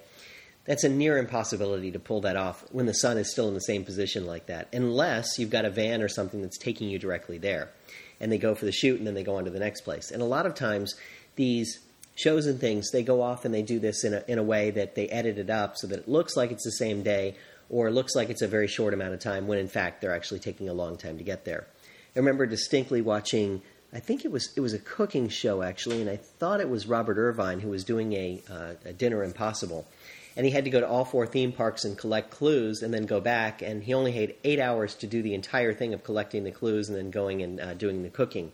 That's 0.65 0.83
a 0.83 0.89
near 0.89 1.17
impossibility 1.17 1.89
to 1.91 1.99
pull 1.99 2.21
that 2.21 2.35
off 2.35 2.63
when 2.71 2.85
the 2.85 2.93
sun 2.93 3.17
is 3.17 3.31
still 3.31 3.47
in 3.47 3.55
the 3.55 3.61
same 3.61 3.83
position 3.83 4.27
like 4.27 4.45
that, 4.45 4.67
unless 4.73 5.39
you've 5.39 5.49
got 5.49 5.65
a 5.65 5.71
van 5.71 6.03
or 6.03 6.07
something 6.07 6.41
that's 6.43 6.59
taking 6.59 6.87
you 6.87 6.99
directly 6.99 7.39
there. 7.39 7.71
And 8.19 8.31
they 8.31 8.37
go 8.37 8.53
for 8.53 8.65
the 8.65 8.71
shoot, 8.71 8.99
and 8.99 9.07
then 9.07 9.15
they 9.15 9.23
go 9.23 9.37
on 9.37 9.45
to 9.45 9.51
the 9.51 9.59
next 9.59 9.81
place. 9.81 10.11
And 10.11 10.21
a 10.21 10.25
lot 10.25 10.45
of 10.45 10.53
times, 10.53 10.93
these 11.35 11.79
shows 12.19 12.47
and 12.47 12.59
things, 12.59 12.91
they 12.91 13.01
go 13.01 13.21
off 13.21 13.45
and 13.45 13.53
they 13.53 13.61
do 13.61 13.79
this 13.79 14.03
in 14.03 14.13
a, 14.13 14.23
in 14.27 14.37
a 14.37 14.43
way 14.43 14.71
that 14.71 14.93
they 14.95 15.07
edit 15.07 15.37
it 15.37 15.49
up 15.49 15.77
so 15.77 15.87
that 15.87 15.99
it 15.99 16.07
looks 16.09 16.35
like 16.35 16.51
it's 16.51 16.65
the 16.65 16.71
same 16.71 17.01
day 17.01 17.35
or 17.69 17.87
it 17.87 17.91
looks 17.91 18.13
like 18.13 18.29
it's 18.29 18.41
a 18.41 18.47
very 18.47 18.67
short 18.67 18.93
amount 18.93 19.13
of 19.13 19.21
time 19.21 19.47
when 19.47 19.57
in 19.57 19.69
fact 19.69 20.01
they're 20.01 20.13
actually 20.13 20.39
taking 20.39 20.67
a 20.67 20.73
long 20.73 20.97
time 20.97 21.17
to 21.17 21.23
get 21.23 21.45
there. 21.45 21.65
I 22.15 22.19
remember 22.19 22.45
distinctly 22.45 23.01
watching, 23.01 23.61
I 23.93 23.99
think 23.99 24.25
it 24.25 24.31
was 24.31 24.51
it 24.57 24.59
was 24.59 24.73
a 24.73 24.79
cooking 24.79 25.29
show 25.29 25.61
actually, 25.61 26.01
and 26.01 26.09
I 26.09 26.17
thought 26.17 26.59
it 26.59 26.69
was 26.69 26.87
Robert 26.87 27.17
Irvine 27.17 27.61
who 27.61 27.69
was 27.69 27.85
doing 27.85 28.11
a, 28.13 28.43
uh, 28.49 28.73
a 28.83 28.93
dinner 28.93 29.23
impossible. 29.23 29.87
And 30.35 30.45
he 30.45 30.51
had 30.51 30.65
to 30.65 30.69
go 30.69 30.79
to 30.79 30.87
all 30.87 31.05
four 31.05 31.25
theme 31.25 31.51
parks 31.51 31.83
and 31.85 31.97
collect 31.97 32.31
clues 32.31 32.81
and 32.81 32.93
then 32.93 33.05
go 33.05 33.19
back. 33.19 33.61
And 33.61 33.83
he 33.83 33.93
only 33.93 34.13
had 34.13 34.35
eight 34.43 34.59
hours 34.59 34.95
to 34.95 35.07
do 35.07 35.21
the 35.21 35.33
entire 35.33 35.73
thing 35.73 35.93
of 35.93 36.03
collecting 36.03 36.43
the 36.43 36.51
clues 36.51 36.87
and 36.87 36.97
then 36.97 37.11
going 37.11 37.41
and 37.41 37.59
uh, 37.59 37.73
doing 37.73 38.03
the 38.03 38.09
cooking. 38.09 38.51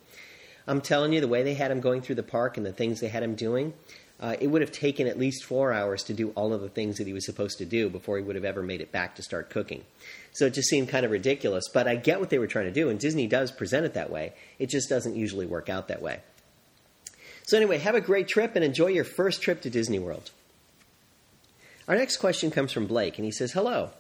I'm 0.68 0.82
telling 0.82 1.14
you, 1.14 1.22
the 1.22 1.28
way 1.28 1.44
they 1.44 1.54
had 1.54 1.72
him 1.72 1.80
going 1.80 2.02
through 2.02 2.16
the 2.16 2.24
park 2.24 2.58
and 2.58 2.66
the 2.66 2.74
things 2.74 3.00
they 3.00 3.08
had 3.08 3.24
him 3.24 3.36
doing, 3.36 3.74
uh, 4.20 4.36
it 4.40 4.48
would 4.48 4.62
have 4.62 4.72
taken 4.72 5.08
at 5.08 5.20
least 5.20 5.44
four 5.44 5.74
hours 5.74 6.04
to 6.04 6.14
do 6.14 6.30
all 6.32 6.54
of 6.54 6.62
the 6.62 6.70
things 6.70 6.98
that 6.98 7.08
he 7.08 7.14
was 7.14 7.26
supposed 7.26 7.58
to 7.58 7.66
do 7.66 7.90
before 7.90 8.18
he 8.18 8.24
would 8.24 8.36
have 8.36 8.46
ever 8.46 8.64
made 8.64 8.82
it 8.82 8.92
back 8.92 9.16
to 9.16 9.22
start 9.22 9.50
cooking. 9.50 9.84
So 10.32 10.46
it 10.46 10.54
just 10.54 10.70
seemed 10.70 10.90
kind 10.90 11.06
of 11.06 11.12
ridiculous. 11.12 11.66
But 11.72 11.88
I 11.88 11.96
get 11.96 12.20
what 12.20 12.30
they 12.30 12.40
were 12.40 12.48
trying 12.48 12.66
to 12.66 12.72
do, 12.72 12.90
and 12.90 13.00
Disney 13.00 13.28
does 13.28 13.52
present 13.52 13.86
it 13.86 13.94
that 13.94 14.10
way. 14.10 14.34
It 14.58 14.70
just 14.70 14.90
doesn't 14.90 15.16
usually 15.16 15.46
work 15.46 15.70
out 15.70 15.90
that 15.90 16.02
way. 16.02 16.22
So, 17.44 17.58
anyway, 17.58 17.78
have 17.78 17.94
a 17.94 18.02
great 18.02 18.28
trip 18.28 18.56
and 18.56 18.66
enjoy 18.66 18.88
your 18.88 19.04
first 19.04 19.42
trip 19.44 19.62
to 19.62 19.70
Disney 19.70 20.00
World. 20.00 20.32
Our 21.88 21.96
next 21.96 22.18
question 22.18 22.50
comes 22.50 22.72
from 22.72 22.88
Blake, 22.88 23.20
and 23.20 23.26
he 23.26 23.32
says 23.32 23.52
Hello. 23.52 23.92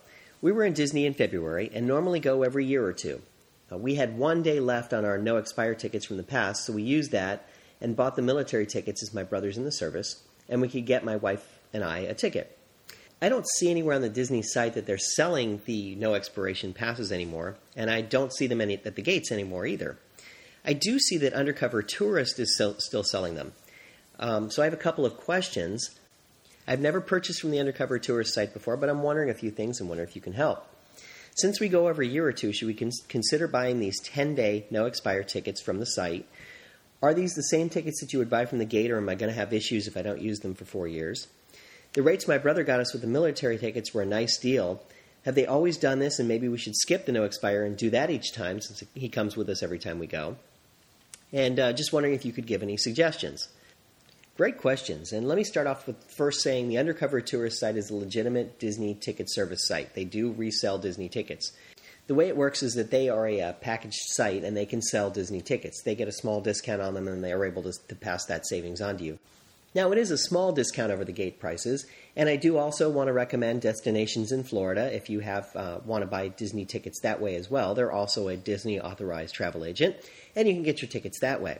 We 0.41 0.51
were 0.51 0.63
in 0.63 0.73
Disney 0.73 1.05
in 1.05 1.13
February 1.13 1.69
and 1.73 1.87
normally 1.87 2.19
go 2.19 2.43
every 2.43 2.65
year 2.65 2.83
or 2.83 2.93
two. 2.93 3.21
Uh, 3.71 3.77
we 3.77 3.95
had 3.95 4.17
one 4.17 4.43
day 4.43 4.59
left 4.59 4.93
on 4.93 5.05
our 5.05 5.17
no 5.17 5.37
expire 5.37 5.75
tickets 5.75 6.05
from 6.05 6.17
the 6.17 6.23
past, 6.23 6.65
so 6.65 6.73
we 6.73 6.83
used 6.83 7.11
that 7.11 7.47
and 7.81 7.95
bought 7.95 8.15
the 8.15 8.21
military 8.21 8.65
tickets 8.65 9.03
as 9.03 9.13
my 9.13 9.23
brother's 9.23 9.57
in 9.57 9.63
the 9.63 9.71
service, 9.71 10.23
and 10.47 10.61
we 10.61 10.67
could 10.67 10.85
get 10.85 11.03
my 11.03 11.15
wife 11.15 11.59
and 11.73 11.83
I 11.83 11.99
a 11.99 12.13
ticket. 12.13 12.57
I 13.21 13.29
don't 13.29 13.47
see 13.47 13.71
anywhere 13.71 13.95
on 13.95 14.01
the 14.01 14.09
Disney 14.09 14.41
site 14.41 14.73
that 14.73 14.85
they're 14.85 14.97
selling 14.97 15.61
the 15.65 15.95
no 15.95 16.13
expiration 16.13 16.73
passes 16.73 17.11
anymore, 17.11 17.55
and 17.75 17.89
I 17.89 18.01
don't 18.01 18.33
see 18.33 18.47
them 18.47 18.61
any, 18.61 18.75
at 18.75 18.95
the 18.95 19.01
gates 19.01 19.31
anymore 19.31 19.65
either. 19.65 19.97
I 20.63 20.73
do 20.73 20.99
see 20.99 21.17
that 21.17 21.33
Undercover 21.33 21.81
Tourist 21.81 22.39
is 22.39 22.53
still, 22.55 22.75
still 22.79 23.03
selling 23.03 23.35
them. 23.35 23.53
Um, 24.19 24.51
so 24.51 24.61
I 24.61 24.65
have 24.65 24.73
a 24.73 24.77
couple 24.77 25.05
of 25.05 25.17
questions. 25.17 25.91
I've 26.67 26.79
never 26.79 27.01
purchased 27.01 27.41
from 27.41 27.51
the 27.51 27.59
Undercover 27.59 27.99
Tourist 27.99 28.33
site 28.33 28.53
before, 28.53 28.77
but 28.77 28.89
I'm 28.89 29.03
wondering 29.03 29.29
a 29.29 29.33
few 29.33 29.51
things 29.51 29.79
and 29.79 29.87
wonder 29.87 30.03
if 30.03 30.15
you 30.15 30.21
can 30.21 30.33
help. 30.33 30.67
Since 31.35 31.59
we 31.59 31.67
go 31.67 31.87
every 31.87 32.07
year 32.07 32.25
or 32.25 32.31
two, 32.31 32.53
should 32.53 32.69
we 32.69 32.73
consider 32.73 33.47
buying 33.49 33.81
these 33.81 33.99
10 33.99 34.35
day 34.35 34.67
no 34.71 34.85
expire 34.85 35.21
tickets 35.21 35.61
from 35.61 35.79
the 35.79 35.85
site? 35.85 36.25
Are 37.03 37.13
these 37.13 37.33
the 37.33 37.43
same 37.43 37.67
tickets 37.67 37.99
that 37.99 38.13
you 38.13 38.19
would 38.19 38.29
buy 38.29 38.45
from 38.45 38.57
the 38.59 38.65
gate, 38.65 38.89
or 38.89 38.97
am 38.97 39.09
I 39.09 39.15
going 39.15 39.29
to 39.29 39.37
have 39.37 39.51
issues 39.51 39.85
if 39.85 39.97
I 39.97 40.01
don't 40.01 40.21
use 40.21 40.39
them 40.39 40.55
for 40.55 40.63
four 40.63 40.87
years? 40.87 41.27
The 41.91 42.03
rates 42.03 42.25
my 42.25 42.37
brother 42.37 42.63
got 42.63 42.79
us 42.79 42.93
with 42.93 43.01
the 43.01 43.09
military 43.09 43.57
tickets 43.57 43.93
were 43.93 44.01
a 44.01 44.05
nice 44.05 44.37
deal. 44.37 44.81
Have 45.25 45.35
they 45.35 45.45
always 45.45 45.77
done 45.77 45.99
this, 45.99 46.19
and 46.19 46.27
maybe 46.29 46.47
we 46.47 46.57
should 46.57 46.77
skip 46.77 47.05
the 47.05 47.11
no 47.11 47.25
expire 47.25 47.65
and 47.65 47.75
do 47.75 47.89
that 47.89 48.09
each 48.09 48.31
time 48.31 48.61
since 48.61 48.81
he 48.93 49.09
comes 49.09 49.35
with 49.35 49.49
us 49.49 49.61
every 49.61 49.79
time 49.79 49.99
we 49.99 50.07
go? 50.07 50.37
And 51.33 51.59
uh, 51.59 51.73
just 51.73 51.91
wondering 51.91 52.15
if 52.15 52.23
you 52.23 52.31
could 52.31 52.47
give 52.47 52.63
any 52.63 52.77
suggestions. 52.77 53.49
Great 54.37 54.57
questions. 54.57 55.13
And 55.13 55.29
let 55.29 55.37
me 55.37 55.45
start 55.45 55.65
off 55.65 55.87
with 55.87 55.95
first 56.11 56.41
saying 56.41 56.67
the 56.67 56.77
Undercover 56.77 57.21
Tourist 57.21 57.57
site 57.57 57.77
is 57.77 57.89
a 57.89 57.95
legitimate 57.95 58.59
Disney 58.59 58.93
ticket 58.93 59.31
service 59.31 59.65
site. 59.65 59.93
They 59.93 60.03
do 60.03 60.33
resell 60.33 60.77
Disney 60.77 61.07
tickets. 61.07 61.53
The 62.07 62.15
way 62.15 62.27
it 62.27 62.35
works 62.35 62.61
is 62.61 62.73
that 62.73 62.91
they 62.91 63.07
are 63.07 63.25
a, 63.25 63.39
a 63.39 63.53
packaged 63.53 63.95
site 64.07 64.43
and 64.43 64.55
they 64.55 64.65
can 64.65 64.81
sell 64.81 65.09
Disney 65.09 65.41
tickets. 65.41 65.81
They 65.83 65.95
get 65.95 66.09
a 66.09 66.11
small 66.11 66.41
discount 66.41 66.81
on 66.81 66.95
them 66.95 67.07
and 67.07 67.23
they 67.23 67.31
are 67.31 67.45
able 67.45 67.63
to, 67.63 67.71
to 67.87 67.95
pass 67.95 68.25
that 68.25 68.45
savings 68.45 68.81
on 68.81 68.97
to 68.97 69.05
you. 69.05 69.19
Now, 69.73 69.91
it 69.93 69.97
is 69.97 70.11
a 70.11 70.17
small 70.17 70.51
discount 70.51 70.91
over 70.91 71.03
the 71.03 71.11
gate 71.11 71.39
prices, 71.39 71.85
and 72.15 72.29
I 72.29 72.37
do 72.37 72.57
also 72.57 72.89
want 72.89 73.07
to 73.07 73.13
recommend 73.13 73.61
destinations 73.61 74.31
in 74.31 74.45
Florida 74.45 74.93
if 74.95 75.09
you 75.09 75.19
have 75.19 75.53
uh, 75.53 75.79
want 75.85 76.01
to 76.01 76.07
buy 76.07 76.29
Disney 76.29 76.63
tickets 76.63 77.01
that 77.01 77.19
way 77.19 77.35
as 77.35 77.51
well. 77.51 77.75
They're 77.75 77.91
also 77.91 78.29
a 78.29 78.37
Disney 78.37 78.79
authorized 78.79 79.35
travel 79.35 79.65
agent, 79.65 79.97
and 80.33 80.47
you 80.47 80.53
can 80.53 80.63
get 80.63 80.81
your 80.81 80.87
tickets 80.87 81.19
that 81.19 81.41
way. 81.41 81.59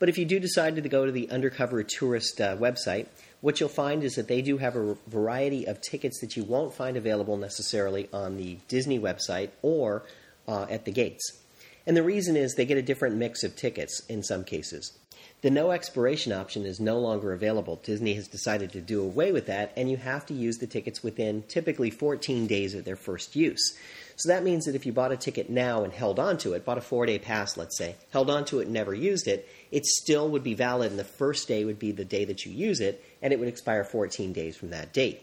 But 0.00 0.08
if 0.08 0.16
you 0.16 0.24
do 0.24 0.40
decide 0.40 0.74
to 0.76 0.88
go 0.88 1.04
to 1.04 1.12
the 1.12 1.30
Undercover 1.30 1.84
Tourist 1.84 2.40
uh, 2.40 2.56
website, 2.56 3.06
what 3.42 3.60
you'll 3.60 3.68
find 3.68 4.02
is 4.02 4.14
that 4.14 4.28
they 4.28 4.40
do 4.40 4.56
have 4.56 4.74
a 4.74 4.96
variety 5.06 5.66
of 5.66 5.82
tickets 5.82 6.20
that 6.20 6.38
you 6.38 6.42
won't 6.42 6.74
find 6.74 6.96
available 6.96 7.36
necessarily 7.36 8.08
on 8.10 8.38
the 8.38 8.58
Disney 8.66 8.98
website 8.98 9.50
or 9.60 10.02
uh, 10.48 10.66
at 10.70 10.86
the 10.86 10.90
gates. 10.90 11.38
And 11.86 11.96
the 11.96 12.02
reason 12.02 12.34
is 12.34 12.54
they 12.54 12.64
get 12.64 12.78
a 12.78 12.82
different 12.82 13.16
mix 13.16 13.44
of 13.44 13.56
tickets 13.56 14.02
in 14.08 14.22
some 14.22 14.42
cases. 14.42 14.98
The 15.42 15.50
no 15.50 15.70
expiration 15.70 16.32
option 16.32 16.64
is 16.64 16.80
no 16.80 16.98
longer 16.98 17.32
available. 17.32 17.76
Disney 17.82 18.14
has 18.14 18.28
decided 18.28 18.72
to 18.72 18.80
do 18.80 19.02
away 19.02 19.32
with 19.32 19.46
that, 19.46 19.72
and 19.76 19.90
you 19.90 19.96
have 19.98 20.24
to 20.26 20.34
use 20.34 20.58
the 20.58 20.66
tickets 20.66 21.02
within 21.02 21.42
typically 21.42 21.90
14 21.90 22.46
days 22.46 22.74
of 22.74 22.84
their 22.84 22.96
first 22.96 23.36
use. 23.36 23.74
So 24.20 24.28
that 24.28 24.44
means 24.44 24.66
that 24.66 24.74
if 24.74 24.84
you 24.84 24.92
bought 24.92 25.12
a 25.12 25.16
ticket 25.16 25.48
now 25.48 25.82
and 25.82 25.94
held 25.94 26.18
on 26.18 26.36
to 26.38 26.52
it, 26.52 26.66
bought 26.66 26.76
a 26.76 26.82
four 26.82 27.06
day 27.06 27.18
pass, 27.18 27.56
let's 27.56 27.78
say, 27.78 27.96
held 28.10 28.28
on 28.28 28.44
to 28.46 28.60
it 28.60 28.64
and 28.64 28.74
never 28.74 28.92
used 28.92 29.26
it, 29.26 29.48
it 29.70 29.86
still 29.86 30.28
would 30.28 30.42
be 30.42 30.52
valid, 30.52 30.90
and 30.90 31.00
the 31.00 31.04
first 31.04 31.48
day 31.48 31.64
would 31.64 31.78
be 31.78 31.90
the 31.90 32.04
day 32.04 32.26
that 32.26 32.44
you 32.44 32.52
use 32.52 32.80
it, 32.80 33.02
and 33.22 33.32
it 33.32 33.38
would 33.38 33.48
expire 33.48 33.82
14 33.82 34.34
days 34.34 34.58
from 34.58 34.68
that 34.70 34.92
date. 34.92 35.22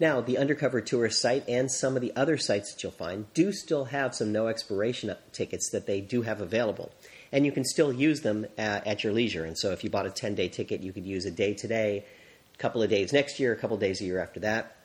Now, 0.00 0.20
the 0.20 0.36
Undercover 0.36 0.80
Tourist 0.80 1.22
site 1.22 1.48
and 1.48 1.70
some 1.70 1.94
of 1.94 2.02
the 2.02 2.12
other 2.16 2.36
sites 2.36 2.74
that 2.74 2.82
you'll 2.82 2.90
find 2.90 3.32
do 3.34 3.52
still 3.52 3.84
have 3.84 4.16
some 4.16 4.32
no 4.32 4.48
expiration 4.48 5.14
tickets 5.30 5.70
that 5.70 5.86
they 5.86 6.00
do 6.00 6.22
have 6.22 6.40
available. 6.40 6.90
And 7.30 7.46
you 7.46 7.52
can 7.52 7.64
still 7.64 7.92
use 7.92 8.22
them 8.22 8.46
uh, 8.58 8.80
at 8.84 9.04
your 9.04 9.12
leisure. 9.12 9.44
And 9.44 9.56
so 9.56 9.70
if 9.70 9.84
you 9.84 9.90
bought 9.90 10.06
a 10.06 10.10
10 10.10 10.34
day 10.34 10.48
ticket, 10.48 10.80
you 10.80 10.92
could 10.92 11.06
use 11.06 11.24
a 11.24 11.30
day 11.30 11.54
today, 11.54 12.04
a 12.52 12.58
couple 12.58 12.82
of 12.82 12.90
days 12.90 13.12
next 13.12 13.38
year, 13.38 13.52
a 13.52 13.56
couple 13.56 13.76
of 13.76 13.80
days 13.80 14.00
a 14.00 14.04
year 14.04 14.20
after 14.20 14.40
that. 14.40 14.77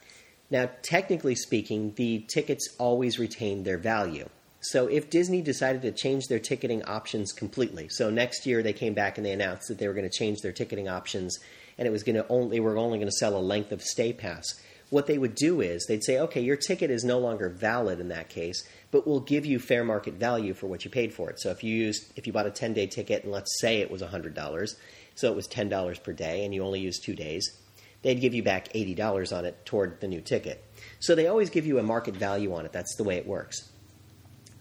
Now, 0.53 0.69
technically 0.83 1.33
speaking, 1.33 1.93
the 1.95 2.19
tickets 2.27 2.75
always 2.77 3.17
retain 3.17 3.63
their 3.63 3.79
value. 3.79 4.29
So 4.61 4.85
if 4.85 5.09
Disney 5.09 5.41
decided 5.41 5.81
to 5.81 5.91
change 5.91 6.27
their 6.27 6.37
ticketing 6.37 6.83
options 6.83 7.33
completely, 7.33 7.89
so 7.89 8.11
next 8.11 8.45
year 8.45 8.61
they 8.61 8.71
came 8.71 8.93
back 8.93 9.17
and 9.17 9.25
they 9.25 9.31
announced 9.31 9.67
that 9.67 9.79
they 9.79 9.87
were 9.87 9.95
going 9.95 10.07
to 10.07 10.15
change 10.15 10.41
their 10.41 10.51
ticketing 10.51 10.87
options 10.87 11.39
and 11.79 11.87
it 11.87 11.91
was 11.91 12.03
going 12.03 12.17
to 12.17 12.27
only 12.29 12.57
they 12.57 12.59
were 12.59 12.77
only 12.77 12.99
going 12.99 13.09
to 13.09 13.17
sell 13.17 13.35
a 13.35 13.41
length 13.41 13.71
of 13.71 13.81
stay 13.81 14.13
pass. 14.13 14.45
What 14.91 15.07
they 15.07 15.17
would 15.17 15.33
do 15.33 15.59
is 15.59 15.87
they'd 15.87 16.03
say, 16.03 16.19
okay, 16.19 16.41
your 16.41 16.55
ticket 16.55 16.91
is 16.91 17.03
no 17.03 17.17
longer 17.17 17.49
valid 17.49 17.99
in 17.99 18.09
that 18.09 18.29
case, 18.29 18.63
but 18.91 19.07
we'll 19.07 19.21
give 19.21 19.47
you 19.47 19.57
fair 19.57 19.83
market 19.83 20.13
value 20.13 20.53
for 20.53 20.67
what 20.67 20.85
you 20.85 20.91
paid 20.91 21.15
for 21.15 21.31
it. 21.31 21.39
So 21.39 21.49
if 21.49 21.63
you 21.63 21.75
used 21.75 22.13
if 22.15 22.27
you 22.27 22.31
bought 22.31 22.45
a 22.45 22.51
10 22.51 22.73
day 22.73 22.85
ticket 22.85 23.23
and 23.23 23.33
let's 23.33 23.59
say 23.59 23.81
it 23.81 23.89
was 23.89 24.03
$100, 24.03 24.75
so 25.15 25.31
it 25.31 25.35
was 25.35 25.47
$10 25.47 26.03
per 26.03 26.13
day 26.13 26.45
and 26.45 26.53
you 26.53 26.63
only 26.63 26.79
used 26.79 27.03
two 27.03 27.15
days, 27.15 27.57
they'd 28.03 28.21
give 28.21 28.33
you 28.33 28.43
back 28.43 28.71
$80 28.73 29.35
on 29.35 29.45
it 29.45 29.65
toward 29.65 29.99
the 29.99 30.07
new 30.07 30.21
ticket. 30.21 30.63
So 30.99 31.15
they 31.15 31.27
always 31.27 31.49
give 31.49 31.65
you 31.65 31.79
a 31.79 31.83
market 31.83 32.15
value 32.15 32.53
on 32.53 32.65
it. 32.65 32.71
That's 32.71 32.95
the 32.95 33.03
way 33.03 33.17
it 33.17 33.25
works. 33.25 33.69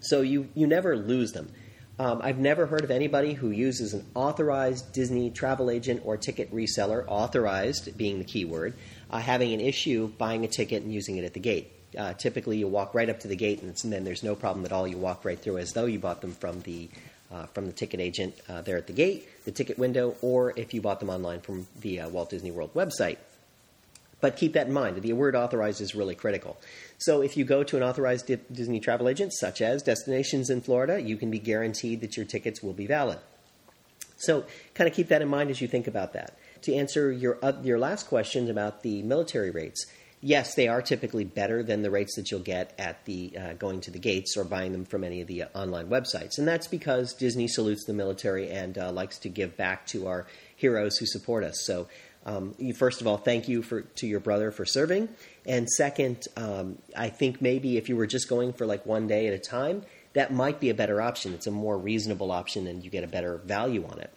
So 0.01 0.23
you, 0.23 0.49
you 0.55 0.67
never 0.67 0.97
lose 0.97 1.33
them. 1.33 1.51
Um, 1.99 2.21
I've 2.23 2.39
never 2.39 2.67
heard 2.67 2.83
of 2.83 2.91
anybody 2.91 3.35
who 3.35 3.51
uses 3.51 3.95
an 3.95 4.05
authorized 4.15 4.93
Disney 4.93 5.31
travel 5.31 5.71
agent 5.71 6.03
or 6.05 6.17
ticket 6.17 6.53
reseller, 6.53 7.05
authorized 7.07 7.97
being 7.97 8.19
the 8.19 8.25
key 8.25 8.45
word, 8.45 8.75
uh, 9.11 9.19
having 9.19 9.53
an 9.53 9.61
issue 9.61 10.09
buying 10.19 10.45
a 10.45 10.49
ticket 10.49 10.83
and 10.83 10.93
using 10.93 11.19
it 11.19 11.25
at 11.25 11.35
the 11.35 11.41
gate. 11.41 11.71
Uh, 11.97 12.15
typically, 12.15 12.57
you 12.57 12.67
walk 12.67 12.95
right 12.95 13.11
up 13.11 13.21
to 13.21 13.29
the 13.29 13.37
gate, 13.37 13.61
and, 13.61 13.79
and, 13.85 13.93
then 13.93 14.03
there's 14.03 14.23
no 14.23 14.35
problem 14.35 14.65
at 14.65 14.73
all. 14.73 14.89
You 14.89 14.97
walk 14.97 15.27
right 15.27 15.39
through 15.39 15.59
as 15.59 15.73
though 15.73 15.85
you 15.85 15.99
bought 15.99 16.23
them 16.23 16.33
from 16.33 16.63
the 16.63 16.89
uh, 17.31 17.47
from 17.47 17.67
the 17.67 17.73
ticket 17.73 18.01
agent 18.01 18.35
uh, 18.49 18.63
there 18.63 18.77
at 18.77 18.87
the 18.87 18.93
gate, 18.93 19.27
the 19.45 19.53
ticket 19.53 19.79
window, 19.79 20.17
or 20.23 20.53
if 20.57 20.75
you 20.75 20.81
bought 20.81 21.01
them 21.01 21.09
online 21.09 21.41
from 21.41 21.67
the 21.81 22.01
uh, 22.01 22.09
Walt 22.09 22.31
Disney 22.31 22.51
World 22.51 22.73
website. 22.75 23.19
But 24.23 24.37
keep 24.37 24.55
that 24.55 24.69
in 24.69 24.73
mind. 24.73 25.03
The 25.03 25.13
word 25.13 25.37
authorized 25.37 25.81
is 25.83 25.95
really 25.95 26.15
critical. 26.15 26.57
So 26.97 27.21
if 27.21 27.37
you 27.37 27.45
go 27.45 27.65
to 27.65 27.77
an 27.77 27.83
authorized 27.83 28.31
Disney 28.51 28.81
travel 28.81 29.09
agent, 29.09 29.35
such 29.35 29.61
as 29.61 29.83
Destinations 29.83 30.49
in 30.49 30.63
Florida, 30.63 31.03
you 31.03 31.17
can 31.17 31.31
be 31.31 31.41
guaranteed 31.41 32.01
that 32.01 32.17
your 32.17 32.25
tickets 32.25 32.63
will 32.63 32.73
be 32.73 32.87
valid. 32.87 33.19
So 34.17 34.45
kind 34.75 34.89
of 34.89 34.95
keep 34.95 35.09
that 35.09 35.21
in 35.23 35.29
mind 35.29 35.51
as 35.51 35.61
you 35.61 35.67
think 35.67 35.89
about 35.89 36.13
that. 36.13 36.39
To 36.63 36.73
answer 36.73 37.11
your, 37.11 37.39
uh, 37.43 37.55
your 37.65 37.81
last 37.81 38.07
question 38.07 38.49
about 38.49 38.85
the 38.85 39.03
military 39.03 39.51
rates, 39.51 39.85
yes, 40.21 40.55
they 40.55 40.69
are 40.69 40.81
typically 40.81 41.25
better 41.25 41.65
than 41.65 41.83
the 41.83 41.91
rates 41.91 42.15
that 42.15 42.31
you'll 42.31 42.41
get 42.41 42.73
at 42.79 43.05
the 43.05 43.37
uh, 43.37 43.53
going 43.55 43.81
to 43.81 43.91
the 43.91 43.99
gates 43.99 44.37
or 44.37 44.45
buying 44.45 44.71
them 44.71 44.85
from 44.85 45.03
any 45.03 45.21
of 45.21 45.27
the 45.27 45.43
uh, 45.43 45.49
online 45.53 45.89
websites, 45.89 46.39
and 46.39 46.47
that's 46.47 46.69
because 46.69 47.13
Disney 47.15 47.49
salutes 47.49 47.85
the 47.85 47.93
military 47.93 48.49
and 48.49 48.79
uh, 48.79 48.93
likes 48.93 49.19
to 49.19 49.29
give 49.29 49.57
back 49.57 49.85
to 49.87 50.07
our 50.07 50.29
heroes 50.55 50.97
who 50.99 51.07
support 51.07 51.43
us. 51.43 51.65
So 51.67 51.89
um, 52.25 52.55
first 52.77 53.01
of 53.01 53.07
all, 53.07 53.17
thank 53.17 53.49
you 53.49 53.63
for, 53.63 53.83
to 53.83 54.07
your 54.07 54.21
brother 54.21 54.51
for 54.51 54.65
serving. 54.65 55.09
And 55.45 55.69
second, 55.69 56.27
um, 56.37 56.79
I 56.97 57.09
think 57.09 57.43
maybe 57.43 57.77
if 57.77 57.89
you 57.89 57.97
were 57.97 58.07
just 58.07 58.29
going 58.29 58.53
for 58.53 58.67
like 58.67 58.87
one 58.87 59.09
day 59.09 59.27
at 59.27 59.35
a 59.35 59.39
time, 59.39 59.83
that 60.15 60.33
might 60.33 60.61
be 60.61 60.71
a 60.71 60.75
better 60.75 61.01
option. 61.01 61.35
It's 61.35 61.47
a 61.47 61.51
more 61.51 61.77
reasonable 61.77 62.31
option, 62.31 62.67
and 62.67 62.85
you 62.85 62.91
get 62.91 63.03
a 63.03 63.09
better 63.09 63.39
value 63.39 63.87
on 63.87 63.99
it. 63.99 64.11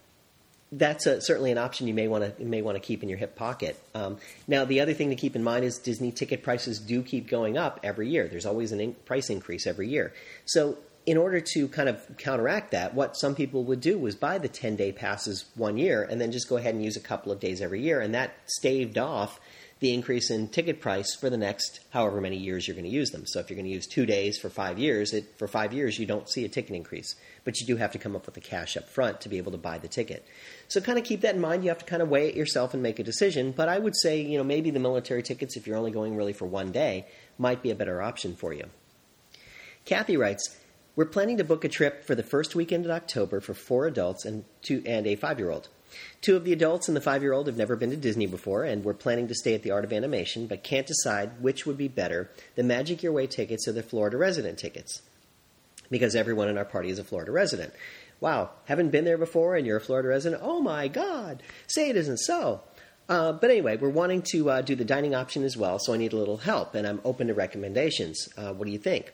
That's 0.72 1.06
a, 1.06 1.20
certainly 1.20 1.52
an 1.52 1.58
option 1.58 1.86
you 1.86 1.94
may 1.94 2.08
want 2.08 2.36
to 2.36 2.44
may 2.44 2.60
want 2.60 2.76
to 2.76 2.80
keep 2.80 3.02
in 3.02 3.08
your 3.08 3.18
hip 3.18 3.36
pocket. 3.36 3.80
Um, 3.94 4.18
now, 4.46 4.64
the 4.64 4.80
other 4.80 4.94
thing 4.94 5.10
to 5.10 5.16
keep 5.16 5.36
in 5.36 5.42
mind 5.42 5.64
is 5.64 5.78
Disney 5.78 6.12
ticket 6.12 6.42
prices 6.42 6.80
do 6.80 7.02
keep 7.02 7.28
going 7.28 7.56
up 7.56 7.80
every 7.82 8.08
year. 8.08 8.28
There's 8.28 8.46
always 8.46 8.72
an 8.72 8.80
in- 8.80 8.94
price 8.94 9.30
increase 9.30 9.66
every 9.66 9.88
year. 9.88 10.12
So 10.44 10.76
in 11.06 11.16
order 11.16 11.40
to 11.40 11.68
kind 11.68 11.88
of 11.88 12.04
counteract 12.18 12.72
that, 12.72 12.92
what 12.92 13.16
some 13.16 13.36
people 13.36 13.62
would 13.64 13.80
do 13.80 13.96
was 13.96 14.16
buy 14.16 14.38
the 14.38 14.48
10 14.48 14.74
day 14.74 14.90
passes 14.90 15.44
one 15.54 15.78
year 15.78 16.02
and 16.02 16.20
then 16.20 16.32
just 16.32 16.48
go 16.48 16.56
ahead 16.56 16.74
and 16.74 16.84
use 16.84 16.96
a 16.96 17.00
couple 17.00 17.30
of 17.30 17.38
days 17.38 17.62
every 17.62 17.80
year. 17.80 18.00
And 18.00 18.14
that 18.14 18.34
staved 18.46 18.98
off 18.98 19.40
the 19.78 19.92
increase 19.92 20.30
in 20.30 20.48
ticket 20.48 20.80
price 20.80 21.14
for 21.14 21.28
the 21.28 21.36
next 21.36 21.80
however 21.90 22.20
many 22.20 22.36
years 22.36 22.66
you're 22.66 22.74
going 22.74 22.88
to 22.88 22.90
use 22.90 23.10
them. 23.10 23.24
So 23.26 23.38
if 23.38 23.50
you're 23.50 23.56
going 23.56 23.66
to 23.66 23.72
use 23.72 23.86
two 23.86 24.06
days 24.06 24.38
for 24.38 24.48
five 24.48 24.78
years, 24.78 25.12
it, 25.12 25.38
for 25.38 25.46
five 25.46 25.72
years 25.72 25.98
you 25.98 26.06
don't 26.06 26.28
see 26.28 26.44
a 26.44 26.48
ticket 26.48 26.74
increase, 26.74 27.14
but 27.44 27.60
you 27.60 27.66
do 27.66 27.76
have 27.76 27.92
to 27.92 27.98
come 27.98 28.16
up 28.16 28.26
with 28.26 28.34
the 28.34 28.40
cash 28.40 28.76
up 28.76 28.88
front 28.88 29.20
to 29.20 29.28
be 29.28 29.36
able 29.36 29.52
to 29.52 29.58
buy 29.58 29.78
the 29.78 29.86
ticket. 29.86 30.26
So 30.66 30.80
kind 30.80 30.98
of 30.98 31.04
keep 31.04 31.20
that 31.20 31.34
in 31.34 31.40
mind. 31.40 31.62
You 31.62 31.68
have 31.68 31.78
to 31.78 31.84
kind 31.84 32.02
of 32.02 32.08
weigh 32.08 32.28
it 32.28 32.34
yourself 32.34 32.74
and 32.74 32.82
make 32.82 32.98
a 32.98 33.04
decision. 33.04 33.52
But 33.52 33.68
I 33.68 33.78
would 33.78 33.94
say, 33.94 34.22
you 34.22 34.38
know, 34.38 34.44
maybe 34.44 34.70
the 34.70 34.80
military 34.80 35.22
tickets, 35.22 35.56
if 35.56 35.66
you're 35.66 35.76
only 35.76 35.92
going 35.92 36.16
really 36.16 36.32
for 36.32 36.46
one 36.46 36.72
day, 36.72 37.06
might 37.38 37.62
be 37.62 37.70
a 37.70 37.76
better 37.76 38.00
option 38.00 38.34
for 38.34 38.54
you. 38.54 38.64
Kathy 39.84 40.16
writes, 40.16 40.56
we're 40.96 41.04
planning 41.04 41.36
to 41.36 41.44
book 41.44 41.64
a 41.64 41.68
trip 41.68 42.04
for 42.04 42.14
the 42.14 42.22
first 42.22 42.54
weekend 42.54 42.86
in 42.86 42.90
October 42.90 43.40
for 43.40 43.54
four 43.54 43.86
adults 43.86 44.24
and 44.24 44.44
two 44.62 44.82
and 44.86 45.06
a 45.06 45.14
five 45.14 45.38
year 45.38 45.50
old. 45.50 45.68
Two 46.20 46.36
of 46.36 46.44
the 46.44 46.52
adults 46.52 46.88
and 46.88 46.96
the 46.96 47.00
five 47.00 47.22
year 47.22 47.32
old 47.32 47.46
have 47.46 47.56
never 47.56 47.76
been 47.76 47.90
to 47.90 47.96
Disney 47.96 48.26
before, 48.26 48.64
and 48.64 48.82
we're 48.82 48.94
planning 48.94 49.28
to 49.28 49.34
stay 49.34 49.54
at 49.54 49.62
the 49.62 49.70
Art 49.70 49.84
of 49.84 49.92
Animation, 49.92 50.46
but 50.46 50.64
can't 50.64 50.86
decide 50.86 51.40
which 51.40 51.66
would 51.66 51.76
be 51.76 51.88
better 51.88 52.30
the 52.54 52.62
Magic 52.62 53.02
Your 53.02 53.12
Way 53.12 53.26
tickets 53.26 53.68
or 53.68 53.72
the 53.72 53.82
Florida 53.82 54.16
resident 54.16 54.58
tickets. 54.58 55.02
Because 55.90 56.16
everyone 56.16 56.48
in 56.48 56.58
our 56.58 56.64
party 56.64 56.88
is 56.88 56.98
a 56.98 57.04
Florida 57.04 57.30
resident. 57.30 57.72
Wow, 58.18 58.50
haven't 58.64 58.90
been 58.90 59.04
there 59.04 59.18
before 59.18 59.54
and 59.54 59.66
you're 59.66 59.76
a 59.76 59.80
Florida 59.80 60.08
resident? 60.08 60.42
Oh 60.44 60.60
my 60.60 60.88
God! 60.88 61.42
Say 61.66 61.90
it 61.90 61.96
isn't 61.96 62.18
so. 62.18 62.62
Uh, 63.08 63.32
but 63.32 63.50
anyway, 63.50 63.76
we're 63.76 63.88
wanting 63.88 64.22
to 64.32 64.50
uh, 64.50 64.62
do 64.62 64.74
the 64.74 64.84
dining 64.84 65.14
option 65.14 65.44
as 65.44 65.56
well, 65.56 65.78
so 65.78 65.94
I 65.94 65.96
need 65.96 66.12
a 66.12 66.16
little 66.16 66.38
help, 66.38 66.74
and 66.74 66.86
I'm 66.86 67.00
open 67.04 67.28
to 67.28 67.34
recommendations. 67.34 68.28
Uh, 68.36 68.52
what 68.52 68.64
do 68.64 68.72
you 68.72 68.78
think? 68.78 69.12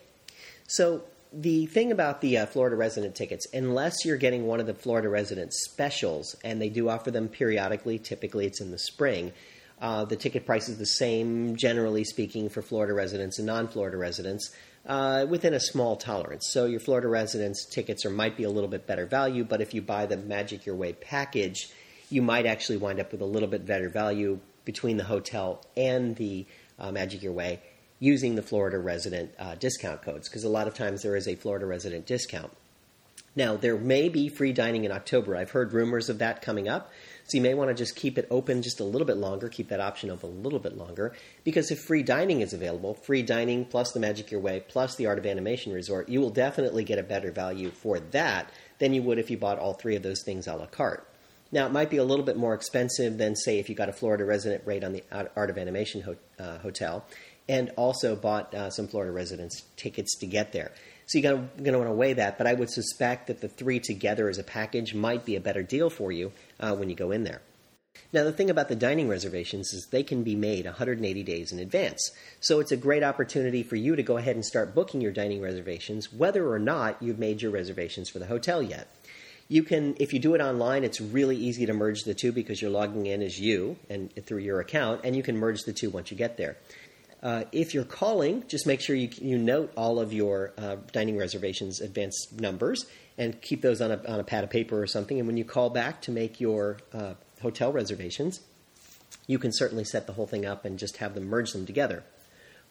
So, 0.67 1.03
the 1.33 1.67
thing 1.67 1.93
about 1.93 2.21
the 2.21 2.39
uh, 2.39 2.47
Florida 2.47 2.77
resident 2.77 3.15
tickets, 3.15 3.47
unless 3.53 4.05
you're 4.05 4.17
getting 4.17 4.47
one 4.47 4.61
of 4.61 4.67
the 4.67 4.75
Florida 4.75 5.09
resident 5.09 5.53
specials, 5.53 6.37
and 6.45 6.61
they 6.61 6.69
do 6.69 6.89
offer 6.89 7.11
them 7.11 7.29
periodically, 7.29 7.99
typically 7.99 8.47
it's 8.47 8.61
in 8.61 8.71
the 8.71 8.79
spring, 8.79 9.33
uh, 9.81 10.05
the 10.05 10.17
ticket 10.17 10.47
price 10.47 10.69
is 10.69 10.79
the 10.79 10.87
same, 10.87 11.57
generally 11.57 12.05
speaking, 12.05 12.49
for 12.49 12.63
Florida 12.63 12.95
residents 12.95 13.39
and 13.39 13.47
non 13.47 13.69
Florida 13.69 13.97
residents. 13.97 14.55
Uh, 14.85 15.25
within 15.29 15.55
a 15.55 15.61
small 15.61 15.95
tolerance. 15.95 16.49
So 16.51 16.67
your 16.67 16.81
Florida 16.81 17.07
residence 17.07 17.65
tickets 17.65 18.05
are 18.05 18.11
might 18.11 18.37
be 18.37 18.43
a 18.43 18.51
little 18.51 18.69
bit 18.69 18.85
better 18.85 19.07
value, 19.07 19.45
but 19.45 19.61
if 19.61 19.75
you 19.75 19.81
buy 19.81 20.07
the 20.07 20.17
Magic 20.17 20.67
Your 20.67 20.75
Way 20.75 20.93
package, 20.93 21.69
you 22.11 22.21
might 22.21 22.47
actually 22.47 22.79
wind 22.79 22.99
up 22.99 23.13
with 23.13 23.21
a 23.21 23.25
little 23.25 23.49
bit 23.49 23.65
better 23.65 23.89
value 23.89 24.41
between 24.65 24.97
the 24.97 25.05
hotel 25.05 25.65
and 25.77 26.17
the 26.17 26.47
uh, 26.81 26.91
Magic 26.91 27.23
Your 27.23 27.33
Way 27.33 27.61
using 28.03 28.35
the 28.35 28.43
Florida 28.43 28.81
resident 28.81 29.33
uh, 29.39 29.55
discount 29.55 30.03
codes 30.03 30.29
because 30.29 30.43
a 30.43 30.49
lot 30.49 30.67
of 30.67 30.75
times 30.75 31.03
there 31.03 31.15
is 31.15 31.29
a 31.29 31.37
Florida 31.37 31.65
resident 31.65 32.05
discount. 32.05 32.51
Now, 33.37 33.57
there 33.57 33.77
may 33.77 34.09
be 34.09 34.29
free 34.29 34.53
dining 34.53 34.85
in 34.85 34.91
October. 34.91 35.37
I've 35.37 35.53
heard 35.53 35.73
rumors 35.73 36.09
of 36.09 36.19
that 36.19 36.43
coming 36.43 36.69
up. 36.69 36.91
So 37.29 37.37
you 37.37 37.43
may 37.43 37.55
want 37.55 37.71
to 37.71 37.75
just 37.75 37.95
keep 37.95 38.19
it 38.19 38.27
open 38.29 38.61
just 38.61 38.81
a 38.81 38.85
little 38.85 39.07
bit 39.07 39.19
longer, 39.19 39.49
keep 39.49 39.69
that 39.69 39.79
option 39.79 40.11
open 40.11 40.31
a 40.31 40.33
little 40.33 40.59
bit 40.59 40.77
longer, 40.77 41.15
because 41.45 41.71
if 41.71 41.79
free 41.79 42.03
dining 42.03 42.41
is 42.41 42.53
available, 42.53 42.95
free 42.95 43.23
dining 43.23 43.65
plus 43.65 43.93
the 43.93 44.01
Magic 44.01 44.33
Your 44.33 44.41
Way 44.41 44.65
plus 44.67 44.97
the 44.97 45.07
Art 45.07 45.19
of 45.19 45.25
Animation 45.25 45.73
Resort, 45.73 46.09
you 46.09 46.21
will 46.21 46.31
definitely 46.31 46.83
get 46.83 46.99
a 46.99 47.05
better 47.05 47.31
value 47.31 47.71
for 47.71 48.01
that 48.01 48.51
than 48.81 48.93
you 48.93 49.03
would 49.05 49.21
if 49.21 49.31
you 49.31 49.39
bought 49.39 49.61
all 49.61 49.75
three 49.75 49.95
of 49.95 50.03
those 50.03 50.25
things 50.25 50.49
a 50.49 50.57
la 50.57 50.67
carte. 50.67 51.07
Now, 51.53 51.67
it 51.67 51.73
might 51.73 51.91
be 51.91 51.99
a 51.99 52.05
little 52.05 52.25
bit 52.25 52.39
more 52.39 52.55
expensive 52.55 53.19
than, 53.19 53.37
say, 53.37 53.59
if 53.59 53.69
you 53.69 53.75
got 53.75 53.91
a 53.91 53.93
Florida 53.93 54.25
resident 54.25 54.67
rate 54.67 54.83
on 54.83 54.93
the 54.93 55.05
Art 55.37 55.51
of 55.51 55.59
Animation 55.59 56.01
ho- 56.01 56.17
uh, 56.39 56.59
hotel 56.59 57.05
and 57.49 57.71
also 57.77 58.15
bought 58.17 58.55
uh, 58.55 58.71
some 58.71 58.89
Florida 58.89 59.13
residents 59.13 59.63
tickets 59.77 60.17
to 60.19 60.27
get 60.27 60.53
there. 60.53 60.73
So 61.07 61.19
you're 61.19 61.33
going 61.33 61.73
to 61.73 61.79
want 61.79 61.91
to 61.91 61.95
weigh 61.95 62.15
that, 62.15 62.39
but 62.39 62.47
I 62.47 62.55
would 62.55 62.71
suspect 62.71 63.27
that 63.27 63.41
the 63.41 63.49
three 63.49 63.81
together 63.81 64.29
as 64.29 64.39
a 64.39 64.45
package 64.45 64.95
might 64.95 65.25
be 65.25 65.37
a 65.37 65.41
better 65.41 65.63
deal 65.63 65.91
for 65.91 66.13
you 66.13 66.33
uh, 66.61 66.75
when 66.75 66.89
you 66.89 66.97
go 66.97 67.11
in 67.11 67.25
there. 67.25 67.43
Now, 68.13 68.25
the 68.25 68.33
thing 68.33 68.51
about 68.51 68.69
the 68.69 68.77
dining 68.77 69.09
reservations 69.09 69.73
is 69.73 69.89
they 69.91 70.03
can 70.03 70.23
be 70.23 70.37
made 70.37 70.65
180 70.65 71.23
days 71.23 71.53
in 71.53 71.59
advance. 71.59 72.11
So 72.41 72.61
it's 72.61 72.73
a 72.73 72.77
great 72.77 73.03
opportunity 73.03 73.63
for 73.63 73.77
you 73.77 73.97
to 73.97 74.03
go 74.03 74.17
ahead 74.17 74.37
and 74.37 74.45
start 74.45 74.75
booking 74.75 75.01
your 75.01 75.13
dining 75.13 75.41
reservations, 75.41 76.13
whether 76.13 76.51
or 76.51 76.59
not 76.59 77.03
you've 77.03 77.19
made 77.19 77.43
your 77.43 77.51
reservations 77.51 78.09
for 78.09 78.19
the 78.19 78.27
hotel 78.27 78.63
yet. 78.63 78.89
You 79.49 79.63
can, 79.63 79.97
if 79.99 80.15
you 80.15 80.19
do 80.19 80.35
it 80.35 80.41
online, 80.41 80.85
it's 80.85 81.01
really 81.01 81.37
easy 81.37 81.67
to 81.67 81.75
merge 81.75 82.05
the 82.05 82.15
two 82.15 82.33
because 82.33 82.63
you're 82.63 82.71
logging 82.71 83.07
in 83.07 83.21
as 83.21 83.39
you 83.39 83.77
and 83.91 84.11
through 84.25 84.39
your 84.39 84.61
account, 84.61 85.03
and 85.05 85.15
you 85.15 85.23
can 85.23 85.37
merge 85.37 85.63
the 85.63 85.75
two 85.75 85.91
once 85.91 86.11
you 86.11 86.17
get 86.17 86.39
there. 86.39 86.57
Uh, 87.23 87.45
if 87.53 87.73
you're 87.73 87.85
calling, 87.85 88.43
just 88.49 88.67
make 88.67 88.81
sure 88.81 88.97
you, 88.97 89.09
you 89.21 89.39
note 89.39 89.73
all 89.77 90.01
of 90.01 90.13
your 90.13 90.53
uh, 90.59 90.77
dining 90.93 91.17
reservations 91.17 91.81
advance 91.81 92.33
numbers 92.33 92.85
and 93.17 93.41
keep 93.41 93.63
those 93.63 93.81
on 93.81 93.93
a, 93.93 94.03
on 94.09 94.19
a 94.19 94.25
pad 94.25 94.43
of 94.43 94.51
paper 94.51 94.83
or 94.83 94.87
something. 94.87 95.19
And 95.19 95.27
when 95.29 95.37
you 95.37 95.45
call 95.45 95.71
back 95.71 96.03
to 96.03 96.11
make 96.11 96.41
your 96.41 96.79
uh, 96.93 97.15
hotel 97.41 97.73
reservations, 97.73 98.41
you 99.29 99.39
can 99.39 99.53
certainly 99.53 99.85
set 99.85 100.07
the 100.07 100.15
whole 100.15 100.27
thing 100.27 100.45
up 100.45 100.65
and 100.65 100.79
just 100.79 100.97
have 100.97 101.15
them 101.15 101.25
merge 101.25 101.53
them 101.53 101.65
together. 101.65 102.03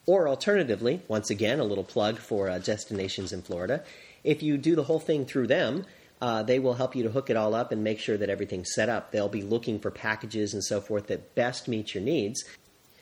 Or 0.06 0.28
alternatively, 0.28 1.02
once 1.08 1.30
again, 1.30 1.60
a 1.60 1.64
little 1.64 1.84
plug 1.84 2.18
for 2.18 2.50
uh, 2.50 2.60
destinations 2.60 3.32
in 3.32 3.44
Florida. 3.44 3.84
If 4.24 4.44
you 4.44 4.58
do 4.58 4.76
the 4.76 4.84
whole 4.84 5.00
thing 5.00 5.26
through 5.26 5.48
them, 5.48 5.86
uh, 6.22 6.44
they 6.44 6.60
will 6.60 6.74
help 6.74 6.96
you 6.96 7.04
to 7.04 7.10
hook 7.10 7.30
it 7.30 7.38
all 7.38 7.56
up 7.56 7.72
and 7.72 7.84
make 7.84 8.00
sure 8.00 8.18
that 8.18 8.30
everything's 8.30 8.74
set 8.74 8.90
up. 8.90 9.12
They'll 9.12 9.30
be 9.30 9.42
looking 9.42 9.80
for 9.80 9.90
packages 9.92 10.54
and 10.54 10.64
so 10.64 10.82
forth 10.82 11.08
that 11.08 11.36
best 11.36 11.68
meet 11.68 11.94
your 11.96 12.04
needs. 12.04 12.44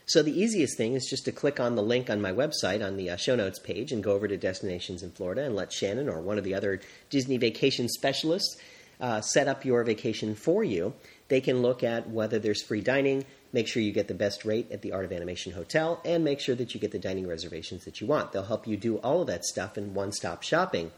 So 0.09 0.23
the 0.23 0.41
easiest 0.41 0.75
thing 0.75 0.95
is 0.95 1.05
just 1.05 1.25
to 1.25 1.31
click 1.31 1.59
on 1.59 1.75
the 1.75 1.83
link 1.83 2.09
on 2.09 2.19
my 2.19 2.31
website 2.31 2.83
on 2.83 2.97
the 2.97 3.11
uh, 3.11 3.15
show 3.15 3.35
notes 3.35 3.59
page 3.59 3.91
and 3.91 4.03
go 4.03 4.13
over 4.13 4.27
to 4.27 4.37
Destinations 4.37 5.03
in 5.03 5.11
Florida 5.11 5.43
and 5.43 5.55
let 5.55 5.71
Shannon 5.71 6.09
or 6.09 6.19
one 6.19 6.39
of 6.39 6.43
the 6.43 6.55
other 6.55 6.81
Disney 7.11 7.37
vacation 7.37 7.87
specialists 7.87 8.57
uh, 8.99 9.21
set 9.21 9.47
up 9.47 9.65
your 9.65 9.83
vacation 9.83 10.33
for 10.33 10.63
you. 10.63 10.95
They 11.27 11.41
can 11.41 11.61
look 11.61 11.83
at 11.83 12.09
whether 12.09 12.39
there's 12.39 12.63
free 12.63 12.81
dining, 12.81 13.23
make 13.53 13.67
sure 13.67 13.83
you 13.83 13.91
get 13.91 14.07
the 14.07 14.15
best 14.15 14.45
rate 14.45 14.71
at 14.71 14.81
the 14.81 14.93
Art 14.93 15.05
of 15.05 15.11
Animation 15.11 15.51
Hotel, 15.51 16.01
and 16.03 16.23
make 16.23 16.39
sure 16.39 16.55
that 16.55 16.73
you 16.73 16.79
get 16.79 16.91
the 16.91 16.97
dining 16.97 17.27
reservations 17.27 17.85
that 17.85 18.01
you 18.01 18.07
want. 18.07 18.31
They'll 18.31 18.41
help 18.41 18.65
you 18.65 18.77
do 18.77 18.97
all 18.97 19.21
of 19.21 19.27
that 19.27 19.45
stuff 19.45 19.77
in 19.77 19.93
one 19.93 20.11
stop 20.11 20.41
shopping. 20.41 20.91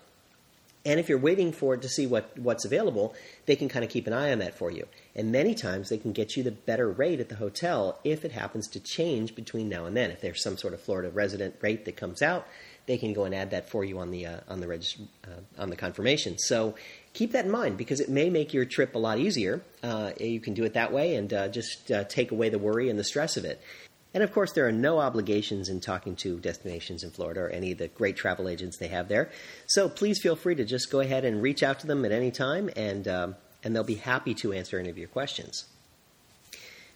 And 0.84 1.00
if 1.00 1.10
you're 1.10 1.20
waiting 1.20 1.52
for 1.52 1.76
it 1.76 1.82
to 1.84 1.90
see 1.90 2.08
what, 2.08 2.38
what's 2.38 2.66
available, 2.66 3.14
they 3.46 3.56
can 3.56 3.70
kind 3.70 3.86
of 3.86 3.92
keep 3.92 4.08
an 4.08 4.14
eye 4.14 4.32
on 4.32 4.40
that 4.40 4.58
for 4.58 4.72
you. 4.72 4.88
And 5.16 5.32
many 5.32 5.54
times 5.54 5.90
they 5.90 5.98
can 5.98 6.12
get 6.12 6.36
you 6.36 6.44
the 6.44 6.52
better 6.52 6.90
rate 6.90 7.20
at 7.20 7.30
the 7.30 7.36
hotel 7.36 8.00
if 8.04 8.26
it 8.26 8.32
happens 8.32 8.68
to 8.70 8.80
change 8.80 9.36
between 9.36 9.70
now 9.70 9.86
and 9.86 9.96
then. 9.96 10.10
If 10.10 10.22
there's 10.22 10.42
some 10.42 10.58
sort 10.58 10.74
of 10.74 10.82
Florida 10.82 11.10
resident 11.10 11.56
rate 11.62 11.86
that 11.86 11.98
comes 11.98 12.22
out, 12.22 12.48
they 12.88 12.98
can 12.98 13.14
go 13.14 13.26
and 13.26 13.36
add 13.36 13.52
that 13.52 13.70
for 13.70 13.86
you 13.86 14.00
on 14.00 14.10
the 14.10 14.26
uh, 14.26 14.40
on 14.48 14.60
the 14.60 14.66
regist- 14.66 15.08
uh, 15.26 15.62
on 15.62 15.70
the 15.70 15.76
confirmation. 15.76 16.38
So 16.40 16.76
keep 17.14 17.32
that 17.34 17.46
in 17.46 17.52
mind 17.52 17.78
because 17.78 18.00
it 18.00 18.10
may 18.10 18.30
make 18.30 18.54
your 18.54 18.66
trip 18.66 18.96
a 18.96 18.98
lot 18.98 19.20
easier. 19.20 19.62
Uh, 19.84 20.12
you 20.20 20.40
can 20.40 20.56
do 20.56 20.64
it 20.64 20.74
that 20.74 20.92
way 20.92 21.16
and 21.16 21.32
uh, 21.32 21.48
just 21.48 21.92
uh, 21.92 22.06
take 22.06 22.32
away 22.32 22.50
the 22.50 22.60
worry 22.60 22.90
and 22.90 22.98
the 22.98 23.04
stress 23.04 23.38
of 23.38 23.46
it. 23.46 23.62
And 24.14 24.24
of 24.24 24.34
course, 24.34 24.52
there 24.52 24.68
are 24.68 24.74
no 24.74 25.00
obligations 25.00 25.70
in 25.70 25.80
talking 25.80 26.16
to 26.18 26.38
destinations 26.40 27.04
in 27.04 27.12
Florida 27.12 27.42
or 27.42 27.50
any 27.50 27.72
of 27.72 27.78
the 27.78 27.88
great 27.88 28.18
travel 28.18 28.50
agents 28.50 28.78
they 28.78 28.90
have 28.90 29.08
there. 29.08 29.30
So 29.68 29.88
please 29.88 30.22
feel 30.22 30.36
free 30.36 30.56
to 30.56 30.66
just 30.66 30.92
go 30.92 31.00
ahead 31.00 31.24
and 31.24 31.42
reach 31.42 31.64
out 31.64 31.80
to 31.80 31.88
them 31.88 32.04
at 32.04 32.12
any 32.12 32.32
time, 32.32 32.70
and, 32.76 33.08
um, 33.08 33.36
and 33.64 33.76
they'll 33.76 33.84
be 33.84 33.96
happy 33.96 34.34
to 34.36 34.52
answer 34.52 34.80
any 34.80 34.90
of 34.90 34.98
your 34.98 35.08
questions. 35.08 35.66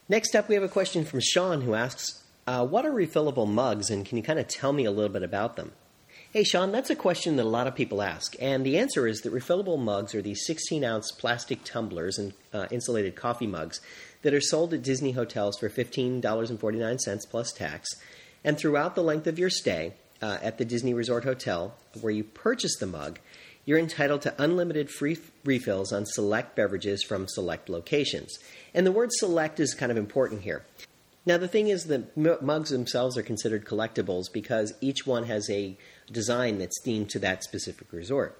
Next 0.10 0.36
up, 0.36 0.50
we 0.50 0.56
have 0.56 0.64
a 0.64 0.70
question 0.70 1.06
from 1.06 1.22
Sean 1.22 1.62
who 1.62 1.74
asks 1.74 2.24
uh, 2.46 2.66
What 2.66 2.86
are 2.86 2.92
refillable 2.92 3.48
mugs, 3.48 3.90
and 3.90 4.06
can 4.06 4.18
you 4.18 4.24
kind 4.24 4.38
of 4.38 4.48
tell 4.48 4.74
me 4.74 4.86
a 4.86 4.92
little 4.92 5.12
bit 5.12 5.24
about 5.24 5.56
them? 5.56 5.72
Hey, 6.36 6.44
Sean, 6.44 6.74
that's 6.74 6.90
a 6.90 6.98
question 6.98 7.38
that 7.38 7.46
a 7.46 7.48
lot 7.48 7.66
of 7.66 7.76
people 7.76 8.02
ask. 8.02 8.36
And 8.42 8.66
the 8.66 8.78
answer 8.78 9.08
is 9.08 9.22
that 9.22 9.32
refillable 9.32 9.80
mugs 9.80 10.14
are 10.14 10.22
these 10.22 10.46
16 10.46 10.84
ounce 10.84 11.10
plastic 11.14 11.64
tumblers 11.64 12.18
and 12.18 12.34
uh, 12.54 12.66
insulated 12.72 13.16
coffee 13.16 13.48
mugs 13.48 13.80
that 14.22 14.34
are 14.34 14.42
sold 14.42 14.74
at 14.74 14.84
Disney 14.84 15.14
hotels 15.14 15.58
for 15.58 15.70
$15.49 15.70 17.30
plus 17.32 17.54
tax. 17.54 17.88
And 18.44 18.58
throughout 18.58 18.96
the 18.96 19.02
length 19.02 19.28
of 19.28 19.40
your 19.40 19.50
stay 19.50 19.94
uh, 20.22 20.40
at 20.42 20.58
the 20.58 20.66
Disney 20.66 20.94
Resort 20.94 21.24
Hotel, 21.24 21.74
where 22.02 22.12
you 22.12 22.26
purchase 22.26 22.76
the 22.80 22.86
mug, 22.86 23.20
you're 23.64 23.80
entitled 23.80 24.22
to 24.24 24.36
unlimited 24.38 24.90
free 24.90 25.18
refills 25.46 25.94
on 25.94 26.06
select 26.06 26.54
beverages 26.54 27.02
from 27.02 27.30
select 27.30 27.70
locations. 27.70 28.38
And 28.74 28.86
the 28.86 28.92
word 28.92 29.14
select 29.14 29.62
is 29.62 29.74
kind 29.74 29.90
of 29.90 29.98
important 29.98 30.42
here. 30.42 30.66
Now, 31.26 31.38
the 31.38 31.48
thing 31.48 31.70
is 31.70 31.86
that 31.86 32.16
mugs 32.16 32.70
themselves 32.70 33.18
are 33.18 33.24
considered 33.24 33.66
collectibles 33.66 34.32
because 34.32 34.74
each 34.80 35.08
one 35.08 35.24
has 35.24 35.50
a 35.50 35.76
design 36.12 36.60
that's 36.60 36.80
themed 36.86 37.10
to 37.10 37.20
that 37.20 37.44
specific 37.44 37.92
resort. 37.92 38.40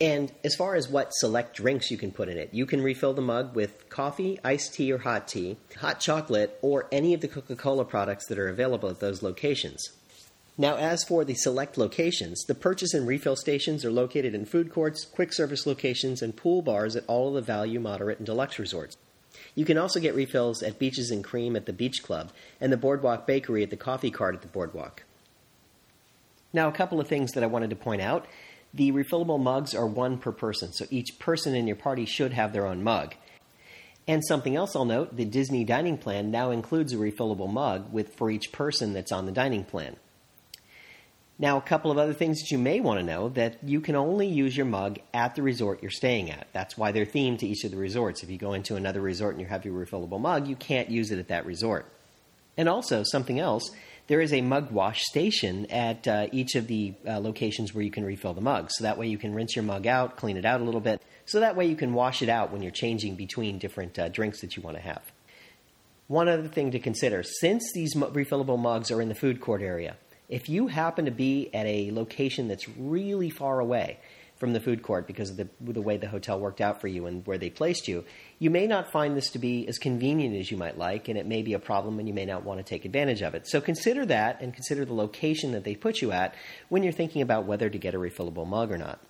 And 0.00 0.32
as 0.44 0.54
far 0.54 0.74
as 0.74 0.88
what 0.88 1.12
select 1.14 1.56
drinks 1.56 1.90
you 1.90 1.96
can 1.96 2.12
put 2.12 2.28
in 2.28 2.38
it, 2.38 2.50
you 2.52 2.66
can 2.66 2.82
refill 2.82 3.14
the 3.14 3.22
mug 3.22 3.54
with 3.56 3.88
coffee, 3.88 4.38
iced 4.44 4.74
tea 4.74 4.92
or 4.92 4.98
hot 4.98 5.26
tea, 5.26 5.56
hot 5.76 6.00
chocolate, 6.00 6.58
or 6.62 6.86
any 6.92 7.14
of 7.14 7.20
the 7.20 7.28
Coca 7.28 7.56
Cola 7.56 7.84
products 7.84 8.26
that 8.26 8.38
are 8.38 8.48
available 8.48 8.88
at 8.88 9.00
those 9.00 9.22
locations. 9.22 9.90
Now, 10.56 10.76
as 10.76 11.04
for 11.04 11.24
the 11.24 11.34
select 11.34 11.78
locations, 11.78 12.44
the 12.44 12.54
purchase 12.54 12.92
and 12.94 13.06
refill 13.06 13.36
stations 13.36 13.84
are 13.84 13.92
located 13.92 14.34
in 14.34 14.44
food 14.44 14.72
courts, 14.72 15.04
quick 15.04 15.32
service 15.32 15.66
locations, 15.66 16.22
and 16.22 16.36
pool 16.36 16.62
bars 16.62 16.96
at 16.96 17.04
all 17.06 17.28
of 17.28 17.34
the 17.34 17.40
value, 17.42 17.78
moderate, 17.78 18.18
and 18.18 18.26
deluxe 18.26 18.58
resorts. 18.58 18.96
You 19.54 19.64
can 19.64 19.78
also 19.78 20.00
get 20.00 20.14
refills 20.14 20.62
at 20.62 20.78
Beaches 20.78 21.10
and 21.10 21.24
Cream 21.24 21.56
at 21.56 21.66
the 21.66 21.72
Beach 21.72 22.02
Club 22.02 22.32
and 22.60 22.72
the 22.72 22.76
Boardwalk 22.76 23.26
Bakery 23.26 23.62
at 23.62 23.70
the 23.70 23.76
Coffee 23.76 24.10
Cart 24.10 24.34
at 24.34 24.42
the 24.42 24.48
Boardwalk. 24.48 25.02
Now, 26.52 26.68
a 26.68 26.72
couple 26.72 27.00
of 27.00 27.08
things 27.08 27.32
that 27.32 27.44
I 27.44 27.48
wanted 27.48 27.70
to 27.70 27.76
point 27.76 28.02
out. 28.02 28.26
The 28.74 28.92
refillable 28.92 29.40
mugs 29.40 29.74
are 29.74 29.86
one 29.86 30.18
per 30.18 30.32
person, 30.32 30.72
so 30.72 30.86
each 30.90 31.18
person 31.18 31.54
in 31.54 31.66
your 31.66 31.76
party 31.76 32.04
should 32.04 32.32
have 32.32 32.52
their 32.52 32.66
own 32.66 32.82
mug. 32.82 33.14
And 34.06 34.24
something 34.24 34.56
else 34.56 34.74
I'll 34.74 34.84
note 34.84 35.16
the 35.16 35.24
Disney 35.24 35.64
dining 35.64 35.98
plan 35.98 36.30
now 36.30 36.50
includes 36.50 36.92
a 36.92 36.96
refillable 36.96 37.52
mug 37.52 37.92
with, 37.92 38.14
for 38.14 38.30
each 38.30 38.52
person 38.52 38.92
that's 38.92 39.12
on 39.12 39.26
the 39.26 39.32
dining 39.32 39.64
plan. 39.64 39.96
Now, 41.40 41.56
a 41.56 41.60
couple 41.60 41.92
of 41.92 41.98
other 41.98 42.14
things 42.14 42.40
that 42.40 42.50
you 42.50 42.58
may 42.58 42.80
want 42.80 42.98
to 42.98 43.06
know 43.06 43.28
that 43.30 43.62
you 43.62 43.80
can 43.80 43.94
only 43.94 44.26
use 44.26 44.56
your 44.56 44.66
mug 44.66 44.98
at 45.14 45.36
the 45.36 45.42
resort 45.42 45.82
you're 45.82 45.90
staying 45.90 46.30
at. 46.32 46.48
That's 46.52 46.76
why 46.76 46.90
they're 46.90 47.06
themed 47.06 47.38
to 47.38 47.46
each 47.46 47.62
of 47.62 47.70
the 47.70 47.76
resorts. 47.76 48.24
If 48.24 48.30
you 48.30 48.38
go 48.38 48.54
into 48.54 48.74
another 48.74 49.00
resort 49.00 49.34
and 49.34 49.40
you 49.40 49.46
have 49.46 49.64
your 49.64 49.74
refillable 49.74 50.20
mug, 50.20 50.48
you 50.48 50.56
can't 50.56 50.90
use 50.90 51.12
it 51.12 51.18
at 51.20 51.28
that 51.28 51.46
resort. 51.46 51.86
And 52.56 52.68
also, 52.68 53.04
something 53.04 53.38
else 53.38 53.70
there 54.08 54.22
is 54.22 54.32
a 54.32 54.40
mug 54.40 54.70
wash 54.70 55.02
station 55.02 55.66
at 55.66 56.08
uh, 56.08 56.28
each 56.32 56.54
of 56.54 56.66
the 56.66 56.94
uh, 57.06 57.20
locations 57.20 57.74
where 57.74 57.84
you 57.84 57.90
can 57.90 58.04
refill 58.04 58.32
the 58.32 58.40
mug. 58.40 58.70
So 58.70 58.84
that 58.84 58.96
way 58.96 59.06
you 59.06 59.18
can 59.18 59.34
rinse 59.34 59.54
your 59.54 59.64
mug 59.64 59.86
out, 59.86 60.16
clean 60.16 60.38
it 60.38 60.46
out 60.46 60.62
a 60.62 60.64
little 60.64 60.80
bit. 60.80 61.02
So 61.26 61.40
that 61.40 61.56
way 61.56 61.66
you 61.66 61.76
can 61.76 61.92
wash 61.92 62.22
it 62.22 62.30
out 62.30 62.50
when 62.50 62.62
you're 62.62 62.72
changing 62.72 63.16
between 63.16 63.58
different 63.58 63.98
uh, 63.98 64.08
drinks 64.08 64.40
that 64.40 64.56
you 64.56 64.62
want 64.62 64.78
to 64.78 64.82
have. 64.82 65.02
One 66.06 66.26
other 66.26 66.48
thing 66.48 66.70
to 66.70 66.78
consider 66.78 67.22
since 67.22 67.70
these 67.74 67.94
refillable 67.94 68.58
mugs 68.58 68.90
are 68.90 69.02
in 69.02 69.10
the 69.10 69.14
food 69.14 69.42
court 69.42 69.60
area, 69.60 69.96
if 70.28 70.48
you 70.48 70.66
happen 70.66 71.04
to 71.06 71.10
be 71.10 71.52
at 71.54 71.66
a 71.66 71.90
location 71.90 72.48
that's 72.48 72.68
really 72.68 73.30
far 73.30 73.60
away, 73.60 73.98
from 74.38 74.52
the 74.52 74.60
food 74.60 74.82
court 74.82 75.06
because 75.06 75.30
of 75.30 75.36
the, 75.36 75.48
the 75.60 75.82
way 75.82 75.96
the 75.96 76.08
hotel 76.08 76.38
worked 76.38 76.60
out 76.60 76.80
for 76.80 76.86
you 76.88 77.06
and 77.06 77.26
where 77.26 77.38
they 77.38 77.50
placed 77.50 77.88
you, 77.88 78.04
you 78.38 78.50
may 78.50 78.66
not 78.66 78.90
find 78.90 79.16
this 79.16 79.30
to 79.30 79.38
be 79.38 79.66
as 79.66 79.78
convenient 79.78 80.36
as 80.36 80.50
you 80.50 80.56
might 80.56 80.78
like, 80.78 81.08
and 81.08 81.18
it 81.18 81.26
may 81.26 81.42
be 81.42 81.54
a 81.54 81.58
problem, 81.58 81.98
and 81.98 82.08
you 82.08 82.14
may 82.14 82.24
not 82.24 82.44
want 82.44 82.58
to 82.58 82.64
take 82.64 82.84
advantage 82.84 83.20
of 83.20 83.34
it. 83.34 83.48
So 83.48 83.60
consider 83.60 84.06
that 84.06 84.40
and 84.40 84.54
consider 84.54 84.84
the 84.84 84.94
location 84.94 85.52
that 85.52 85.64
they 85.64 85.74
put 85.74 86.00
you 86.00 86.12
at 86.12 86.34
when 86.68 86.82
you're 86.82 86.92
thinking 86.92 87.20
about 87.20 87.46
whether 87.46 87.68
to 87.68 87.78
get 87.78 87.94
a 87.94 87.98
refillable 87.98 88.46
mug 88.46 88.70
or 88.70 88.78
not. 88.78 89.00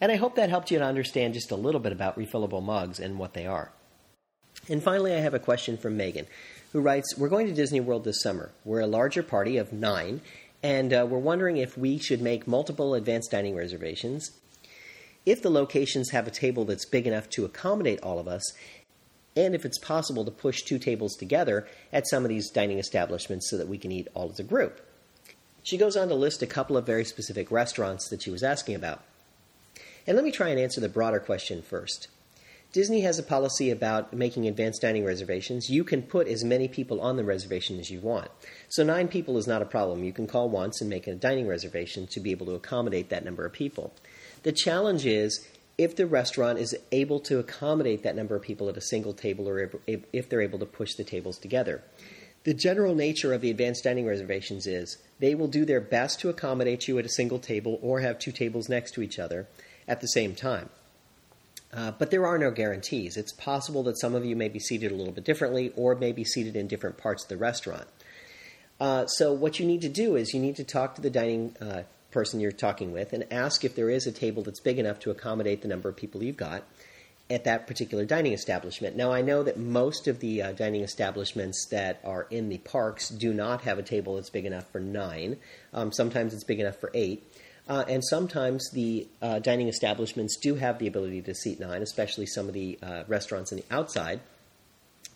And 0.00 0.10
I 0.10 0.16
hope 0.16 0.34
that 0.34 0.50
helped 0.50 0.72
you 0.72 0.78
to 0.78 0.84
understand 0.84 1.34
just 1.34 1.52
a 1.52 1.56
little 1.56 1.80
bit 1.80 1.92
about 1.92 2.18
refillable 2.18 2.62
mugs 2.62 2.98
and 2.98 3.18
what 3.18 3.34
they 3.34 3.46
are. 3.46 3.70
And 4.68 4.82
finally, 4.82 5.12
I 5.12 5.18
have 5.18 5.34
a 5.34 5.40
question 5.40 5.76
from 5.76 5.96
Megan, 5.96 6.26
who 6.72 6.80
writes 6.80 7.16
We're 7.18 7.28
going 7.28 7.48
to 7.48 7.52
Disney 7.52 7.80
World 7.80 8.04
this 8.04 8.22
summer. 8.22 8.52
We're 8.64 8.80
a 8.80 8.86
larger 8.86 9.24
party 9.24 9.56
of 9.56 9.72
nine, 9.72 10.20
and 10.62 10.92
uh, 10.92 11.04
we're 11.08 11.18
wondering 11.18 11.56
if 11.56 11.76
we 11.76 11.98
should 11.98 12.22
make 12.22 12.46
multiple 12.46 12.94
advanced 12.94 13.32
dining 13.32 13.56
reservations. 13.56 14.30
If 15.26 15.42
the 15.42 15.50
locations 15.50 16.10
have 16.10 16.28
a 16.28 16.32
table 16.32 16.64
that's 16.64 16.84
big 16.84 17.08
enough 17.08 17.28
to 17.30 17.44
accommodate 17.44 18.00
all 18.02 18.20
of 18.20 18.28
us, 18.28 18.52
and 19.34 19.54
if 19.54 19.64
it's 19.64 19.78
possible 19.78 20.24
to 20.24 20.30
push 20.30 20.62
two 20.62 20.78
tables 20.78 21.16
together 21.16 21.66
at 21.92 22.06
some 22.06 22.24
of 22.24 22.28
these 22.28 22.50
dining 22.50 22.78
establishments 22.78 23.50
so 23.50 23.56
that 23.56 23.68
we 23.68 23.78
can 23.78 23.90
eat 23.90 24.08
all 24.14 24.30
as 24.30 24.38
a 24.38 24.44
group. 24.44 24.80
She 25.64 25.78
goes 25.78 25.96
on 25.96 26.08
to 26.08 26.14
list 26.14 26.42
a 26.42 26.46
couple 26.46 26.76
of 26.76 26.86
very 26.86 27.04
specific 27.04 27.50
restaurants 27.50 28.08
that 28.08 28.22
she 28.22 28.30
was 28.30 28.42
asking 28.42 28.76
about. 28.76 29.02
And 30.06 30.16
let 30.16 30.24
me 30.24 30.32
try 30.32 30.48
and 30.50 30.60
answer 30.60 30.80
the 30.80 30.88
broader 30.88 31.20
question 31.20 31.62
first. 31.62 32.08
Disney 32.72 33.02
has 33.02 33.18
a 33.18 33.22
policy 33.22 33.68
about 33.68 34.14
making 34.14 34.48
advanced 34.48 34.80
dining 34.80 35.04
reservations. 35.04 35.68
You 35.68 35.84
can 35.84 36.02
put 36.02 36.26
as 36.26 36.42
many 36.42 36.68
people 36.68 37.02
on 37.02 37.18
the 37.18 37.24
reservation 37.24 37.78
as 37.78 37.90
you 37.90 38.00
want. 38.00 38.30
So, 38.70 38.82
nine 38.82 39.08
people 39.08 39.36
is 39.36 39.46
not 39.46 39.60
a 39.60 39.66
problem. 39.66 40.04
You 40.04 40.12
can 40.14 40.26
call 40.26 40.48
once 40.48 40.80
and 40.80 40.88
make 40.88 41.06
a 41.06 41.14
dining 41.14 41.46
reservation 41.46 42.06
to 42.06 42.20
be 42.20 42.30
able 42.30 42.46
to 42.46 42.54
accommodate 42.54 43.10
that 43.10 43.26
number 43.26 43.44
of 43.44 43.52
people. 43.52 43.92
The 44.42 44.52
challenge 44.52 45.04
is 45.04 45.46
if 45.76 45.96
the 45.96 46.06
restaurant 46.06 46.58
is 46.58 46.74
able 46.92 47.20
to 47.20 47.38
accommodate 47.38 48.04
that 48.04 48.16
number 48.16 48.36
of 48.36 48.42
people 48.42 48.70
at 48.70 48.78
a 48.78 48.82
single 48.82 49.12
table 49.12 49.48
or 49.48 49.70
if 49.86 50.28
they're 50.30 50.40
able 50.40 50.58
to 50.58 50.66
push 50.66 50.94
the 50.94 51.04
tables 51.04 51.38
together. 51.38 51.82
The 52.44 52.54
general 52.54 52.94
nature 52.94 53.34
of 53.34 53.42
the 53.42 53.50
advanced 53.50 53.84
dining 53.84 54.06
reservations 54.06 54.66
is 54.66 54.96
they 55.20 55.34
will 55.34 55.46
do 55.46 55.66
their 55.66 55.80
best 55.80 56.20
to 56.20 56.30
accommodate 56.30 56.88
you 56.88 56.98
at 56.98 57.04
a 57.04 57.10
single 57.10 57.38
table 57.38 57.78
or 57.82 58.00
have 58.00 58.18
two 58.18 58.32
tables 58.32 58.70
next 58.70 58.92
to 58.92 59.02
each 59.02 59.18
other 59.18 59.46
at 59.86 60.00
the 60.00 60.08
same 60.08 60.34
time. 60.34 60.70
Uh, 61.74 61.90
but 61.92 62.10
there 62.10 62.26
are 62.26 62.36
no 62.36 62.50
guarantees. 62.50 63.16
It's 63.16 63.32
possible 63.32 63.82
that 63.84 63.98
some 63.98 64.14
of 64.14 64.24
you 64.24 64.36
may 64.36 64.48
be 64.48 64.58
seated 64.58 64.92
a 64.92 64.94
little 64.94 65.12
bit 65.12 65.24
differently 65.24 65.72
or 65.74 65.94
may 65.94 66.12
be 66.12 66.24
seated 66.24 66.54
in 66.54 66.66
different 66.68 66.98
parts 66.98 67.24
of 67.24 67.28
the 67.30 67.36
restaurant. 67.38 67.86
Uh, 68.78 69.06
so, 69.06 69.32
what 69.32 69.58
you 69.58 69.64
need 69.66 69.80
to 69.80 69.88
do 69.88 70.16
is 70.16 70.34
you 70.34 70.40
need 70.40 70.56
to 70.56 70.64
talk 70.64 70.94
to 70.96 71.00
the 71.00 71.08
dining 71.08 71.56
uh, 71.60 71.82
person 72.10 72.40
you're 72.40 72.52
talking 72.52 72.92
with 72.92 73.12
and 73.12 73.24
ask 73.32 73.64
if 73.64 73.74
there 73.74 73.88
is 73.88 74.06
a 74.06 74.12
table 74.12 74.42
that's 74.42 74.60
big 74.60 74.78
enough 74.78 74.98
to 75.00 75.10
accommodate 75.10 75.62
the 75.62 75.68
number 75.68 75.88
of 75.88 75.96
people 75.96 76.22
you've 76.22 76.36
got 76.36 76.64
at 77.30 77.44
that 77.44 77.66
particular 77.66 78.04
dining 78.04 78.32
establishment. 78.32 78.94
Now, 78.94 79.12
I 79.12 79.22
know 79.22 79.42
that 79.42 79.58
most 79.58 80.06
of 80.06 80.20
the 80.20 80.42
uh, 80.42 80.52
dining 80.52 80.82
establishments 80.82 81.66
that 81.70 82.00
are 82.04 82.26
in 82.30 82.50
the 82.50 82.58
parks 82.58 83.08
do 83.08 83.32
not 83.32 83.62
have 83.62 83.78
a 83.78 83.82
table 83.82 84.16
that's 84.16 84.28
big 84.30 84.44
enough 84.44 84.70
for 84.70 84.80
nine. 84.80 85.38
Um, 85.72 85.92
sometimes 85.92 86.34
it's 86.34 86.44
big 86.44 86.60
enough 86.60 86.76
for 86.76 86.90
eight. 86.92 87.24
Uh, 87.68 87.84
and 87.88 88.04
sometimes 88.04 88.70
the 88.72 89.06
uh, 89.20 89.38
dining 89.38 89.68
establishments 89.68 90.36
do 90.36 90.56
have 90.56 90.78
the 90.78 90.86
ability 90.86 91.22
to 91.22 91.34
seat 91.34 91.60
nine, 91.60 91.82
especially 91.82 92.26
some 92.26 92.48
of 92.48 92.54
the 92.54 92.78
uh, 92.82 93.04
restaurants 93.06 93.52
on 93.52 93.58
the 93.58 93.64
outside, 93.70 94.20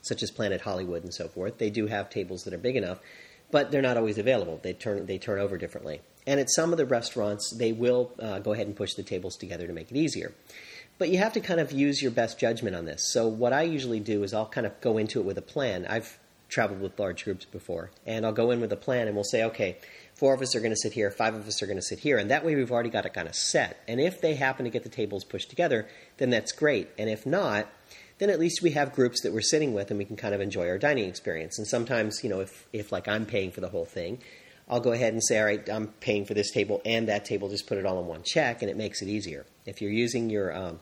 such 0.02 0.22
as 0.22 0.30
Planet 0.30 0.60
Hollywood 0.60 1.02
and 1.02 1.12
so 1.12 1.26
forth. 1.28 1.58
They 1.58 1.70
do 1.70 1.86
have 1.86 2.08
tables 2.08 2.44
that 2.44 2.54
are 2.54 2.58
big 2.58 2.76
enough 2.76 3.00
but 3.50 3.70
they're 3.70 3.82
not 3.82 3.96
always 3.96 4.18
available. 4.18 4.60
They 4.62 4.72
turn 4.72 5.06
they 5.06 5.18
turn 5.18 5.38
over 5.38 5.56
differently. 5.56 6.00
And 6.26 6.40
at 6.40 6.50
some 6.50 6.72
of 6.72 6.78
the 6.78 6.86
restaurants, 6.86 7.54
they 7.56 7.72
will 7.72 8.10
uh, 8.18 8.40
go 8.40 8.52
ahead 8.52 8.66
and 8.66 8.74
push 8.74 8.94
the 8.94 9.04
tables 9.04 9.36
together 9.36 9.66
to 9.66 9.72
make 9.72 9.90
it 9.90 9.96
easier. 9.96 10.34
But 10.98 11.10
you 11.10 11.18
have 11.18 11.32
to 11.34 11.40
kind 11.40 11.60
of 11.60 11.70
use 11.70 12.02
your 12.02 12.10
best 12.10 12.38
judgment 12.38 12.74
on 12.74 12.84
this. 12.84 13.12
So 13.12 13.28
what 13.28 13.52
I 13.52 13.62
usually 13.62 14.00
do 14.00 14.22
is 14.24 14.34
I'll 14.34 14.46
kind 14.48 14.66
of 14.66 14.80
go 14.80 14.98
into 14.98 15.20
it 15.20 15.26
with 15.26 15.38
a 15.38 15.42
plan. 15.42 15.86
I've 15.88 16.18
traveled 16.48 16.80
with 16.80 16.98
large 16.98 17.24
groups 17.24 17.44
before, 17.44 17.90
and 18.06 18.24
I'll 18.24 18.32
go 18.32 18.50
in 18.50 18.60
with 18.60 18.72
a 18.72 18.76
plan, 18.76 19.06
and 19.06 19.14
we'll 19.14 19.24
say, 19.24 19.44
okay, 19.44 19.76
four 20.16 20.34
of 20.34 20.42
us 20.42 20.56
are 20.56 20.60
going 20.60 20.72
to 20.72 20.76
sit 20.76 20.94
here, 20.94 21.10
five 21.10 21.34
of 21.34 21.46
us 21.46 21.62
are 21.62 21.66
going 21.66 21.78
to 21.78 21.82
sit 21.82 22.00
here, 22.00 22.18
and 22.18 22.30
that 22.30 22.44
way 22.44 22.54
we've 22.54 22.72
already 22.72 22.90
got 22.90 23.06
it 23.06 23.14
kind 23.14 23.28
of 23.28 23.34
set. 23.34 23.82
And 23.86 24.00
if 24.00 24.20
they 24.20 24.34
happen 24.34 24.64
to 24.64 24.70
get 24.70 24.82
the 24.82 24.88
tables 24.88 25.24
pushed 25.24 25.50
together, 25.50 25.86
then 26.16 26.30
that's 26.30 26.52
great. 26.52 26.88
And 26.98 27.08
if 27.08 27.26
not, 27.26 27.68
then 28.18 28.30
at 28.30 28.40
least 28.40 28.62
we 28.62 28.70
have 28.70 28.94
groups 28.94 29.20
that 29.22 29.32
we're 29.32 29.42
sitting 29.42 29.74
with 29.74 29.90
and 29.90 29.98
we 29.98 30.06
can 30.06 30.16
kind 30.16 30.34
of 30.34 30.40
enjoy 30.40 30.68
our 30.68 30.78
dining 30.78 31.08
experience. 31.08 31.58
And 31.58 31.66
sometimes, 31.66 32.24
you 32.24 32.30
know, 32.30 32.40
if, 32.40 32.66
if 32.72 32.90
like 32.90 33.08
I'm 33.08 33.26
paying 33.26 33.50
for 33.50 33.60
the 33.60 33.68
whole 33.68 33.84
thing, 33.84 34.18
I'll 34.68 34.80
go 34.80 34.92
ahead 34.92 35.12
and 35.12 35.22
say, 35.22 35.38
all 35.38 35.44
right, 35.44 35.68
I'm 35.68 35.88
paying 36.00 36.24
for 36.24 36.34
this 36.34 36.50
table 36.50 36.80
and 36.84 37.08
that 37.08 37.24
table, 37.24 37.48
just 37.48 37.66
put 37.66 37.78
it 37.78 37.86
all 37.86 38.00
in 38.00 38.06
one 38.06 38.22
check, 38.24 38.62
and 38.62 38.70
it 38.70 38.76
makes 38.76 39.00
it 39.00 39.08
easier. 39.08 39.46
If 39.64 39.80
you're 39.80 39.92
using 39.92 40.28
your 40.28 40.56
um, 40.56 40.80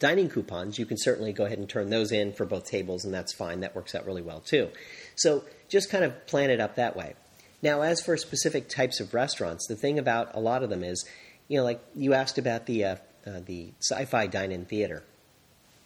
dining 0.00 0.28
coupons, 0.28 0.78
you 0.78 0.86
can 0.86 0.96
certainly 0.98 1.32
go 1.32 1.44
ahead 1.44 1.58
and 1.58 1.68
turn 1.68 1.90
those 1.90 2.10
in 2.10 2.32
for 2.32 2.44
both 2.44 2.68
tables, 2.68 3.04
and 3.04 3.14
that's 3.14 3.32
fine. 3.32 3.60
That 3.60 3.76
works 3.76 3.94
out 3.94 4.06
really 4.06 4.22
well 4.22 4.40
too. 4.40 4.70
So 5.14 5.44
just 5.68 5.90
kind 5.90 6.02
of 6.02 6.26
plan 6.26 6.50
it 6.50 6.60
up 6.60 6.74
that 6.74 6.96
way. 6.96 7.14
Now, 7.60 7.82
as 7.82 8.00
for 8.00 8.16
specific 8.16 8.68
types 8.68 9.00
of 9.00 9.14
restaurants, 9.14 9.66
the 9.66 9.76
thing 9.76 9.98
about 9.98 10.34
a 10.34 10.40
lot 10.40 10.62
of 10.62 10.70
them 10.70 10.84
is, 10.84 11.04
you 11.48 11.58
know, 11.58 11.64
like 11.64 11.80
you 11.94 12.14
asked 12.14 12.38
about 12.38 12.66
the 12.66 12.84
uh, 12.84 12.96
uh, 13.26 13.40
the 13.44 13.72
sci-fi 13.80 14.26
dine-in 14.26 14.64
theater, 14.64 15.02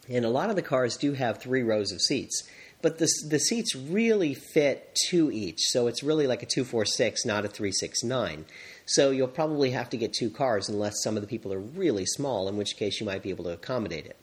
and 0.09 0.25
a 0.25 0.31
lot 0.31 0.51
of 0.51 0.57
the 0.57 0.63
cars 0.63 0.97
do 0.97 1.13
have 1.15 1.39
three 1.39 1.63
rows 1.63 1.93
of 1.93 2.01
seats, 2.01 2.43
but 2.83 2.99
the 2.99 3.09
the 3.29 3.39
seats 3.39 3.75
really 3.75 4.35
fit 4.35 4.95
two 5.09 5.31
each, 5.31 5.61
so 5.61 5.87
it's 5.87 6.03
really 6.03 6.27
like 6.27 6.43
a 6.43 6.47
two 6.47 6.65
four 6.65 6.85
six, 6.85 7.25
not 7.25 7.45
a 7.45 7.49
three 7.49 7.73
six 7.73 8.03
nine. 8.03 8.45
So 8.85 9.11
you'll 9.11 9.29
probably 9.29 9.71
have 9.71 9.89
to 9.91 9.97
get 9.97 10.13
two 10.13 10.29
cars 10.29 10.69
unless 10.69 11.03
some 11.03 11.17
of 11.17 11.23
the 11.23 11.29
people 11.29 11.53
are 11.53 11.61
really 11.61 12.05
small, 12.05 12.49
in 12.49 12.57
which 12.57 12.77
case 12.77 13.01
you 13.01 13.07
might 13.07 13.23
be 13.23 13.31
able 13.31 13.45
to 13.45 13.53
accommodate 13.53 14.07
it. 14.07 14.17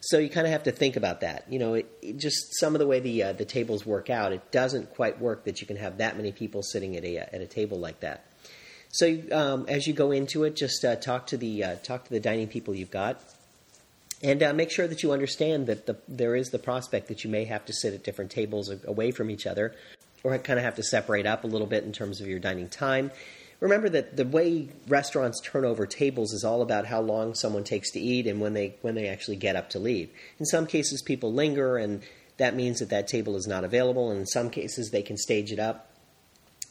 So 0.00 0.18
you 0.18 0.30
kind 0.30 0.46
of 0.46 0.52
have 0.52 0.62
to 0.62 0.72
think 0.72 0.96
about 0.96 1.20
that. 1.20 1.44
You 1.50 1.58
know, 1.58 1.74
it, 1.74 1.90
it 2.00 2.16
just 2.16 2.58
some 2.58 2.74
of 2.74 2.78
the 2.78 2.86
way 2.86 3.00
the 3.00 3.22
uh, 3.22 3.32
the 3.34 3.44
tables 3.44 3.84
work 3.84 4.08
out, 4.08 4.32
it 4.32 4.50
doesn't 4.50 4.94
quite 4.94 5.20
work 5.20 5.44
that 5.44 5.60
you 5.60 5.66
can 5.66 5.76
have 5.76 5.98
that 5.98 6.16
many 6.16 6.32
people 6.32 6.62
sitting 6.62 6.96
at 6.96 7.04
a 7.04 7.18
at 7.18 7.40
a 7.40 7.46
table 7.46 7.78
like 7.78 8.00
that. 8.00 8.24
So 8.92 9.18
um, 9.30 9.66
as 9.68 9.86
you 9.86 9.92
go 9.92 10.10
into 10.10 10.44
it, 10.44 10.56
just 10.56 10.84
uh, 10.84 10.96
talk 10.96 11.28
to 11.28 11.36
the 11.36 11.64
uh, 11.64 11.74
talk 11.76 12.04
to 12.04 12.10
the 12.10 12.20
dining 12.20 12.48
people 12.48 12.74
you've 12.74 12.90
got, 12.90 13.22
and 14.22 14.42
uh, 14.42 14.54
make 14.54 14.70
sure 14.70 14.88
that 14.88 15.02
you 15.02 15.12
understand 15.12 15.66
that 15.66 15.86
the, 15.86 15.96
there 16.08 16.34
is 16.34 16.48
the 16.48 16.58
prospect 16.58 17.08
that 17.08 17.22
you 17.22 17.30
may 17.30 17.44
have 17.44 17.64
to 17.66 17.72
sit 17.72 17.92
at 17.92 18.02
different 18.02 18.30
tables 18.30 18.72
away 18.84 19.10
from 19.10 19.30
each 19.30 19.46
other, 19.46 19.74
or 20.24 20.36
kind 20.38 20.58
of 20.58 20.64
have 20.64 20.76
to 20.76 20.82
separate 20.82 21.26
up 21.26 21.44
a 21.44 21.46
little 21.46 21.66
bit 21.66 21.84
in 21.84 21.92
terms 21.92 22.20
of 22.20 22.26
your 22.26 22.38
dining 22.38 22.68
time 22.68 23.10
remember 23.60 23.88
that 23.90 24.16
the 24.16 24.24
way 24.24 24.68
restaurants 24.88 25.40
turn 25.40 25.64
over 25.64 25.86
tables 25.86 26.32
is 26.32 26.44
all 26.44 26.62
about 26.62 26.86
how 26.86 27.00
long 27.00 27.34
someone 27.34 27.64
takes 27.64 27.90
to 27.92 28.00
eat 28.00 28.26
and 28.26 28.40
when 28.40 28.54
they 28.54 28.76
when 28.82 28.94
they 28.94 29.06
actually 29.06 29.36
get 29.36 29.56
up 29.56 29.70
to 29.70 29.78
leave. 29.78 30.10
In 30.38 30.46
some 30.46 30.66
cases, 30.66 31.02
people 31.02 31.32
linger, 31.32 31.76
and 31.76 32.02
that 32.38 32.54
means 32.54 32.78
that 32.80 32.88
that 32.88 33.06
table 33.06 33.36
is 33.36 33.46
not 33.46 33.64
available. 33.64 34.10
And 34.10 34.20
in 34.20 34.26
some 34.26 34.50
cases, 34.50 34.90
they 34.90 35.02
can 35.02 35.16
stage 35.16 35.52
it 35.52 35.58
up 35.58 35.90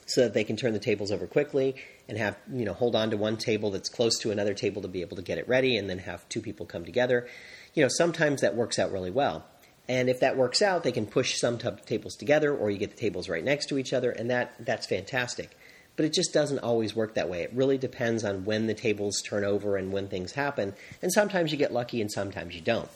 so 0.08 0.22
that 0.22 0.34
they 0.34 0.44
can 0.44 0.56
turn 0.56 0.74
the 0.74 0.80
tables 0.80 1.12
over 1.12 1.28
quickly 1.28 1.76
and 2.08 2.18
have 2.18 2.36
you 2.52 2.66
know 2.66 2.74
hold 2.74 2.96
on 2.96 3.12
to 3.12 3.18
one 3.18 3.38
table 3.38 3.70
that's 3.70 3.90
close 3.90 4.18
to 4.20 4.32
another 4.32 4.56
table 4.56 4.82
to 4.82 4.88
be 4.88 5.02
able 5.02 5.16
to 5.18 5.24
get 5.24 5.38
it 5.38 5.48
ready, 5.48 5.78
and 5.78 5.90
then 5.90 6.00
have 6.00 6.28
two 6.28 6.42
people 6.42 6.66
come 6.66 6.84
together. 6.84 7.28
You 7.76 7.84
know, 7.84 7.90
sometimes 7.90 8.42
that 8.42 8.56
works 8.56 8.80
out 8.80 8.92
really 8.92 9.12
well. 9.12 9.46
And 9.88 10.08
if 10.08 10.20
that 10.20 10.38
works 10.38 10.62
out, 10.62 10.84
they 10.84 10.92
can 10.92 11.08
push 11.08 11.40
some 11.40 11.58
t- 11.58 11.68
tables 11.88 12.16
together, 12.16 12.56
or 12.56 12.70
you 12.70 12.78
get 12.78 12.92
the 12.92 12.98
tables 12.98 13.28
right 13.28 13.44
next 13.44 13.68
to 13.70 13.78
each 13.80 13.94
other, 13.94 14.12
and 14.12 14.30
that 14.30 14.54
that's 14.60 14.88
fantastic 14.88 15.56
but 16.00 16.06
it 16.06 16.14
just 16.14 16.32
doesn't 16.32 16.60
always 16.60 16.96
work 16.96 17.16
that 17.16 17.28
way. 17.28 17.42
It 17.42 17.52
really 17.54 17.78
depends 17.78 18.24
on 18.24 18.46
when 18.46 18.68
the 18.68 18.74
tables 18.74 19.22
turn 19.22 19.44
over 19.44 19.76
and 19.76 19.92
when 19.92 20.08
things 20.08 20.32
happen. 20.32 20.74
And 21.02 21.12
sometimes 21.12 21.52
you 21.52 21.58
get 21.58 21.74
lucky 21.74 22.00
and 22.00 22.10
sometimes 22.10 22.56
you 22.56 22.62
don't. 22.62 22.88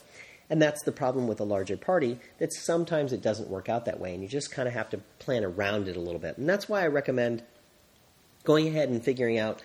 And 0.50 0.62
that's 0.62 0.82
the 0.84 0.94
problem 0.94 1.28
with 1.28 1.42
a 1.42 1.44
larger 1.44 1.76
party, 1.76 2.18
that 2.38 2.54
sometimes 2.54 3.12
it 3.12 3.22
doesn't 3.22 3.50
work 3.50 3.68
out 3.68 3.84
that 3.84 4.00
way, 4.00 4.14
and 4.14 4.24
you 4.24 4.30
just 4.30 4.52
kind 4.52 4.70
of 4.70 4.74
have 4.74 4.90
to 4.92 5.00
plan 5.20 5.44
around 5.44 5.90
it 5.90 5.98
a 5.98 6.00
little 6.00 6.18
bit. 6.18 6.38
And 6.38 6.48
that's 6.48 6.70
why 6.70 6.82
I 6.82 6.88
recommend 6.88 7.44
going 8.46 8.70
ahead 8.70 8.88
and 8.88 9.04
figuring 9.04 9.38
out 9.38 9.62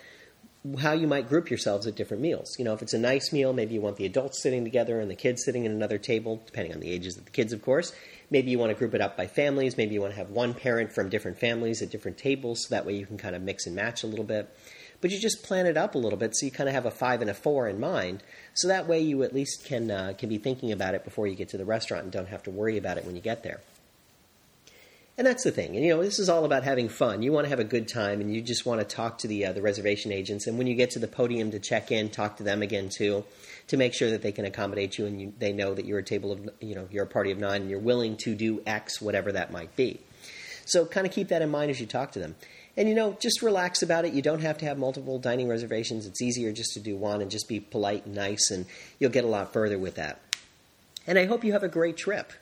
how 0.76 0.92
you 0.92 1.06
might 1.06 1.28
group 1.28 1.50
yourselves 1.50 1.86
at 1.86 1.94
different 1.94 2.22
meals. 2.22 2.56
You 2.58 2.64
know, 2.64 2.74
if 2.74 2.82
it's 2.82 2.94
a 2.94 2.98
nice 2.98 3.32
meal, 3.32 3.52
maybe 3.52 3.74
you 3.74 3.80
want 3.80 3.96
the 3.96 4.06
adults 4.06 4.42
sitting 4.42 4.64
together 4.64 5.00
and 5.00 5.10
the 5.10 5.14
kids 5.14 5.44
sitting 5.44 5.64
at 5.64 5.72
another 5.72 5.98
table, 5.98 6.42
depending 6.46 6.74
on 6.74 6.80
the 6.80 6.90
ages 6.90 7.16
of 7.16 7.24
the 7.24 7.30
kids, 7.30 7.52
of 7.52 7.62
course. 7.62 7.92
Maybe 8.30 8.50
you 8.50 8.58
want 8.58 8.70
to 8.70 8.78
group 8.78 8.94
it 8.94 9.00
up 9.00 9.16
by 9.16 9.26
families. 9.26 9.76
Maybe 9.76 9.94
you 9.94 10.00
want 10.00 10.12
to 10.12 10.18
have 10.18 10.30
one 10.30 10.54
parent 10.54 10.92
from 10.92 11.08
different 11.08 11.38
families 11.38 11.80
at 11.80 11.90
different 11.90 12.18
tables, 12.18 12.66
so 12.66 12.74
that 12.74 12.84
way 12.84 12.94
you 12.94 13.06
can 13.06 13.18
kind 13.18 13.34
of 13.34 13.42
mix 13.42 13.66
and 13.66 13.74
match 13.74 14.02
a 14.02 14.06
little 14.06 14.24
bit. 14.24 14.54
But 15.00 15.10
you 15.12 15.20
just 15.20 15.42
plan 15.42 15.66
it 15.66 15.76
up 15.76 15.94
a 15.94 15.98
little 15.98 16.18
bit, 16.18 16.34
so 16.34 16.44
you 16.44 16.52
kind 16.52 16.68
of 16.68 16.74
have 16.74 16.86
a 16.86 16.90
five 16.90 17.20
and 17.20 17.30
a 17.30 17.34
four 17.34 17.68
in 17.68 17.78
mind. 17.78 18.22
So 18.54 18.68
that 18.68 18.88
way 18.88 19.00
you 19.00 19.22
at 19.22 19.32
least 19.32 19.64
can 19.64 19.90
uh, 19.90 20.14
can 20.18 20.28
be 20.28 20.38
thinking 20.38 20.72
about 20.72 20.94
it 20.94 21.04
before 21.04 21.26
you 21.26 21.36
get 21.36 21.50
to 21.50 21.58
the 21.58 21.64
restaurant 21.64 22.02
and 22.02 22.12
don't 22.12 22.28
have 22.28 22.42
to 22.44 22.50
worry 22.50 22.76
about 22.76 22.98
it 22.98 23.04
when 23.04 23.14
you 23.14 23.22
get 23.22 23.42
there. 23.42 23.60
And 25.18 25.26
that's 25.26 25.42
the 25.42 25.50
thing. 25.50 25.74
And 25.74 25.84
you 25.84 25.96
know, 25.96 26.00
this 26.00 26.20
is 26.20 26.28
all 26.28 26.44
about 26.44 26.62
having 26.62 26.88
fun. 26.88 27.22
You 27.22 27.32
want 27.32 27.44
to 27.44 27.48
have 27.48 27.58
a 27.58 27.64
good 27.64 27.88
time, 27.88 28.20
and 28.20 28.32
you 28.32 28.40
just 28.40 28.64
want 28.64 28.80
to 28.80 28.86
talk 28.86 29.18
to 29.18 29.26
the 29.26 29.46
uh, 29.46 29.52
the 29.52 29.60
reservation 29.60 30.12
agents. 30.12 30.46
And 30.46 30.56
when 30.56 30.68
you 30.68 30.76
get 30.76 30.90
to 30.92 31.00
the 31.00 31.08
podium 31.08 31.50
to 31.50 31.58
check 31.58 31.90
in, 31.90 32.08
talk 32.08 32.36
to 32.36 32.44
them 32.44 32.62
again 32.62 32.88
too 32.88 33.24
to 33.66 33.76
make 33.76 33.94
sure 33.94 34.10
that 34.12 34.22
they 34.22 34.30
can 34.30 34.44
accommodate 34.44 34.96
you 34.96 35.06
and 35.06 35.20
you, 35.20 35.32
they 35.38 35.52
know 35.52 35.74
that 35.74 35.84
you're 35.84 35.98
a 35.98 36.04
table 36.04 36.30
of 36.30 36.48
you 36.60 36.76
know 36.76 36.86
you're 36.92 37.02
a 37.02 37.08
party 37.08 37.32
of 37.32 37.38
nine 37.38 37.62
and 37.62 37.70
you're 37.70 37.80
willing 37.80 38.16
to 38.18 38.36
do 38.36 38.62
X 38.64 39.02
whatever 39.02 39.32
that 39.32 39.50
might 39.50 39.74
be. 39.74 39.98
So 40.66 40.86
kind 40.86 41.04
of 41.04 41.12
keep 41.12 41.28
that 41.28 41.42
in 41.42 41.50
mind 41.50 41.72
as 41.72 41.80
you 41.80 41.86
talk 41.86 42.12
to 42.12 42.20
them. 42.20 42.36
And 42.76 42.88
you 42.88 42.94
know, 42.94 43.16
just 43.20 43.42
relax 43.42 43.82
about 43.82 44.04
it. 44.04 44.12
You 44.12 44.22
don't 44.22 44.42
have 44.42 44.58
to 44.58 44.66
have 44.66 44.78
multiple 44.78 45.18
dining 45.18 45.48
reservations. 45.48 46.06
It's 46.06 46.22
easier 46.22 46.52
just 46.52 46.74
to 46.74 46.80
do 46.80 46.96
one 46.96 47.22
and 47.22 47.28
just 47.28 47.48
be 47.48 47.58
polite 47.58 48.06
and 48.06 48.14
nice, 48.14 48.52
and 48.52 48.66
you'll 49.00 49.10
get 49.10 49.24
a 49.24 49.28
lot 49.28 49.52
further 49.52 49.80
with 49.80 49.96
that. 49.96 50.20
And 51.08 51.18
I 51.18 51.24
hope 51.24 51.42
you 51.42 51.54
have 51.54 51.64
a 51.64 51.68
great 51.68 51.96
trip. 51.96 52.32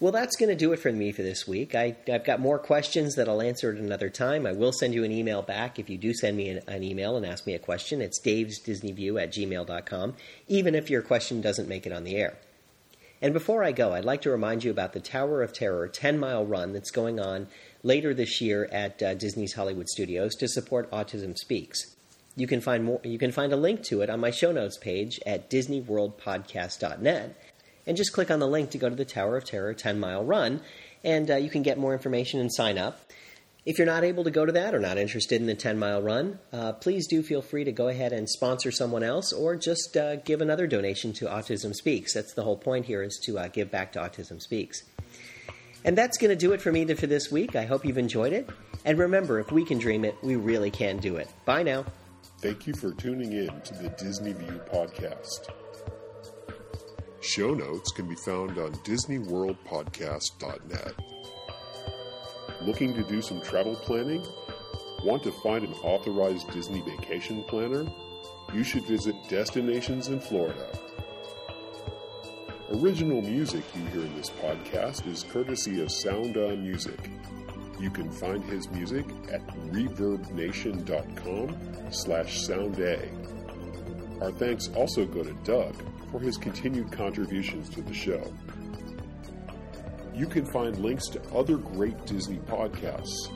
Well, 0.00 0.12
that's 0.12 0.36
going 0.36 0.48
to 0.48 0.56
do 0.56 0.72
it 0.72 0.78
for 0.78 0.90
me 0.90 1.12
for 1.12 1.22
this 1.22 1.46
week. 1.46 1.74
I, 1.74 1.94
have 2.06 2.24
got 2.24 2.40
more 2.40 2.58
questions 2.58 3.16
that 3.16 3.28
I'll 3.28 3.42
answer 3.42 3.70
at 3.70 3.76
another 3.76 4.08
time. 4.08 4.46
I 4.46 4.52
will 4.52 4.72
send 4.72 4.94
you 4.94 5.04
an 5.04 5.12
email 5.12 5.42
back 5.42 5.78
if 5.78 5.90
you 5.90 5.98
do 5.98 6.14
send 6.14 6.38
me 6.38 6.48
an, 6.48 6.62
an 6.66 6.82
email 6.82 7.18
and 7.18 7.26
ask 7.26 7.46
me 7.46 7.52
a 7.52 7.58
question. 7.58 8.00
It's 8.00 8.18
davesdisneyview 8.18 9.22
at 9.22 9.30
gmail.com, 9.30 10.14
even 10.48 10.74
if 10.74 10.88
your 10.88 11.02
question 11.02 11.42
doesn't 11.42 11.68
make 11.68 11.86
it 11.86 11.92
on 11.92 12.04
the 12.04 12.16
air. 12.16 12.38
And 13.20 13.34
before 13.34 13.62
I 13.62 13.72
go, 13.72 13.92
I'd 13.92 14.06
like 14.06 14.22
to 14.22 14.30
remind 14.30 14.64
you 14.64 14.70
about 14.70 14.94
the 14.94 15.00
Tower 15.00 15.42
of 15.42 15.52
Terror 15.52 15.86
10 15.86 16.18
mile 16.18 16.46
run 16.46 16.72
that's 16.72 16.90
going 16.90 17.20
on 17.20 17.48
later 17.82 18.14
this 18.14 18.40
year 18.40 18.70
at 18.72 19.02
uh, 19.02 19.12
Disney's 19.12 19.52
Hollywood 19.52 19.90
Studios 19.90 20.34
to 20.36 20.48
support 20.48 20.90
Autism 20.90 21.36
Speaks. 21.36 21.94
You 22.36 22.46
can 22.46 22.62
find 22.62 22.84
more 22.84 23.00
you 23.04 23.18
can 23.18 23.32
find 23.32 23.52
a 23.52 23.56
link 23.56 23.82
to 23.84 24.00
it 24.00 24.08
on 24.08 24.20
my 24.20 24.30
show 24.30 24.52
notes 24.52 24.78
page 24.78 25.20
at 25.26 25.50
disneyworldpodcast.net 25.50 27.36
and 27.86 27.96
just 27.96 28.12
click 28.12 28.30
on 28.30 28.38
the 28.38 28.48
link 28.48 28.70
to 28.70 28.78
go 28.78 28.88
to 28.88 28.96
the 28.96 29.04
Tower 29.04 29.36
of 29.36 29.44
Terror 29.44 29.74
10 29.74 29.98
mile 29.98 30.24
run, 30.24 30.60
and 31.04 31.30
uh, 31.30 31.36
you 31.36 31.50
can 31.50 31.62
get 31.62 31.78
more 31.78 31.92
information 31.92 32.40
and 32.40 32.52
sign 32.52 32.78
up. 32.78 33.00
If 33.66 33.76
you're 33.76 33.86
not 33.86 34.04
able 34.04 34.24
to 34.24 34.30
go 34.30 34.46
to 34.46 34.52
that 34.52 34.74
or 34.74 34.78
not 34.78 34.96
interested 34.96 35.40
in 35.40 35.46
the 35.46 35.54
10 35.54 35.78
mile 35.78 36.00
run, 36.00 36.38
uh, 36.52 36.72
please 36.72 37.06
do 37.06 37.22
feel 37.22 37.42
free 37.42 37.64
to 37.64 37.72
go 37.72 37.88
ahead 37.88 38.12
and 38.12 38.28
sponsor 38.28 38.70
someone 38.70 39.02
else 39.02 39.32
or 39.32 39.54
just 39.54 39.96
uh, 39.96 40.16
give 40.16 40.40
another 40.40 40.66
donation 40.66 41.12
to 41.14 41.26
Autism 41.26 41.74
Speaks. 41.74 42.14
That's 42.14 42.32
the 42.32 42.42
whole 42.42 42.56
point 42.56 42.86
here 42.86 43.02
is 43.02 43.20
to 43.24 43.38
uh, 43.38 43.48
give 43.48 43.70
back 43.70 43.92
to 43.92 43.98
Autism 44.00 44.40
Speaks. 44.40 44.82
And 45.84 45.96
that's 45.96 46.18
going 46.18 46.30
to 46.30 46.36
do 46.36 46.52
it 46.52 46.60
for 46.60 46.72
me 46.72 46.86
for 46.94 47.06
this 47.06 47.30
week. 47.30 47.54
I 47.54 47.64
hope 47.64 47.84
you've 47.84 47.98
enjoyed 47.98 48.32
it. 48.32 48.48
And 48.84 48.98
remember, 48.98 49.38
if 49.40 49.52
we 49.52 49.64
can 49.64 49.78
dream 49.78 50.04
it, 50.04 50.16
we 50.22 50.36
really 50.36 50.70
can 50.70 50.98
do 50.98 51.16
it. 51.16 51.28
Bye 51.44 51.62
now. 51.62 51.84
Thank 52.40 52.66
you 52.66 52.74
for 52.74 52.92
tuning 52.92 53.32
in 53.32 53.60
to 53.60 53.74
the 53.74 53.90
Disney 53.90 54.32
View 54.32 54.60
podcast. 54.72 55.48
Show 57.20 57.52
notes 57.52 57.92
can 57.92 58.08
be 58.08 58.14
found 58.14 58.56
on 58.56 58.72
DisneyWorldPodcast.net. 58.72 60.94
Looking 62.62 62.94
to 62.94 63.02
do 63.04 63.20
some 63.20 63.42
travel 63.42 63.76
planning? 63.76 64.24
Want 65.04 65.22
to 65.24 65.32
find 65.32 65.62
an 65.64 65.74
authorized 65.82 66.50
Disney 66.50 66.80
vacation 66.80 67.44
planner? 67.44 67.86
You 68.54 68.64
should 68.64 68.86
visit 68.86 69.14
Destinations 69.28 70.08
in 70.08 70.18
Florida. 70.20 70.66
Original 72.72 73.20
music 73.20 73.64
you 73.74 73.84
hear 73.86 74.00
in 74.00 74.16
this 74.16 74.30
podcast 74.30 75.06
is 75.06 75.24
courtesy 75.24 75.82
of 75.82 75.92
Sound 75.92 76.38
On 76.38 76.62
Music. 76.62 77.10
You 77.78 77.90
can 77.90 78.10
find 78.10 78.42
his 78.44 78.70
music 78.70 79.04
at 79.30 79.46
reverbnation.com 79.72 81.58
slash 81.90 82.46
sounda. 82.46 83.10
Our 84.20 84.30
thanks 84.32 84.68
also 84.74 85.06
go 85.06 85.22
to 85.22 85.32
Doug 85.44 85.74
for 86.10 86.20
his 86.20 86.36
continued 86.36 86.92
contributions 86.92 87.68
to 87.70 87.82
the 87.82 87.94
show. 87.94 88.32
You 90.14 90.26
can 90.26 90.44
find 90.44 90.76
links 90.78 91.08
to 91.08 91.22
other 91.34 91.56
great 91.56 92.04
Disney 92.04 92.38
podcasts, 92.38 93.30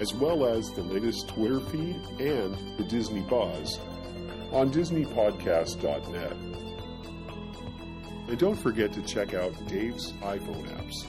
as 0.00 0.14
well 0.14 0.46
as 0.46 0.70
the 0.70 0.82
latest 0.82 1.28
Twitter 1.28 1.60
feed 1.60 1.96
and 2.18 2.56
the 2.78 2.84
Disney 2.84 3.20
Buzz 3.20 3.78
on 4.52 4.72
DisneyPodcast.net. 4.72 6.32
And 8.28 8.38
don't 8.38 8.56
forget 8.56 8.92
to 8.94 9.02
check 9.02 9.34
out 9.34 9.52
Dave's 9.66 10.12
iPhone 10.22 10.66
apps. 10.68 11.06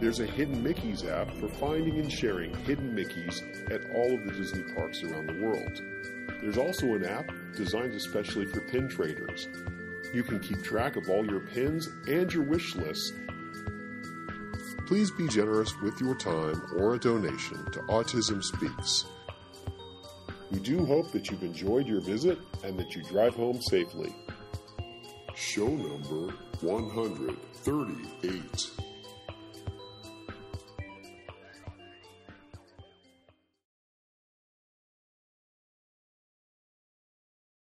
There's 0.00 0.20
a 0.20 0.26
Hidden 0.26 0.64
Mickeys 0.64 1.04
app 1.04 1.30
for 1.36 1.48
finding 1.48 1.98
and 1.98 2.10
sharing 2.10 2.54
hidden 2.64 2.94
Mickeys 2.94 3.42
at 3.70 3.82
all 3.94 4.14
of 4.14 4.24
the 4.24 4.32
Disney 4.32 4.62
parks 4.74 5.02
around 5.02 5.26
the 5.26 5.44
world. 5.44 5.82
There's 6.40 6.58
also 6.58 6.94
an 6.94 7.04
app 7.04 7.32
designed 7.56 7.94
especially 7.94 8.46
for 8.46 8.60
pin 8.60 8.88
traders. 8.88 9.48
You 10.12 10.22
can 10.22 10.40
keep 10.40 10.62
track 10.62 10.96
of 10.96 11.08
all 11.08 11.24
your 11.24 11.40
pins 11.40 11.88
and 12.08 12.30
your 12.32 12.42
wish 12.42 12.74
lists. 12.74 13.12
Please 14.86 15.10
be 15.12 15.28
generous 15.28 15.72
with 15.80 16.00
your 16.00 16.16
time 16.16 16.60
or 16.76 16.94
a 16.94 16.98
donation 16.98 17.64
to 17.72 17.80
Autism 17.82 18.42
Speaks. 18.42 19.04
We 20.50 20.58
do 20.58 20.84
hope 20.84 21.12
that 21.12 21.30
you've 21.30 21.44
enjoyed 21.44 21.86
your 21.86 22.00
visit 22.00 22.38
and 22.64 22.76
that 22.76 22.96
you 22.96 23.04
drive 23.04 23.34
home 23.34 23.62
safely. 23.62 24.12
Show 25.36 25.68
number 25.68 26.34
138. 26.60 28.89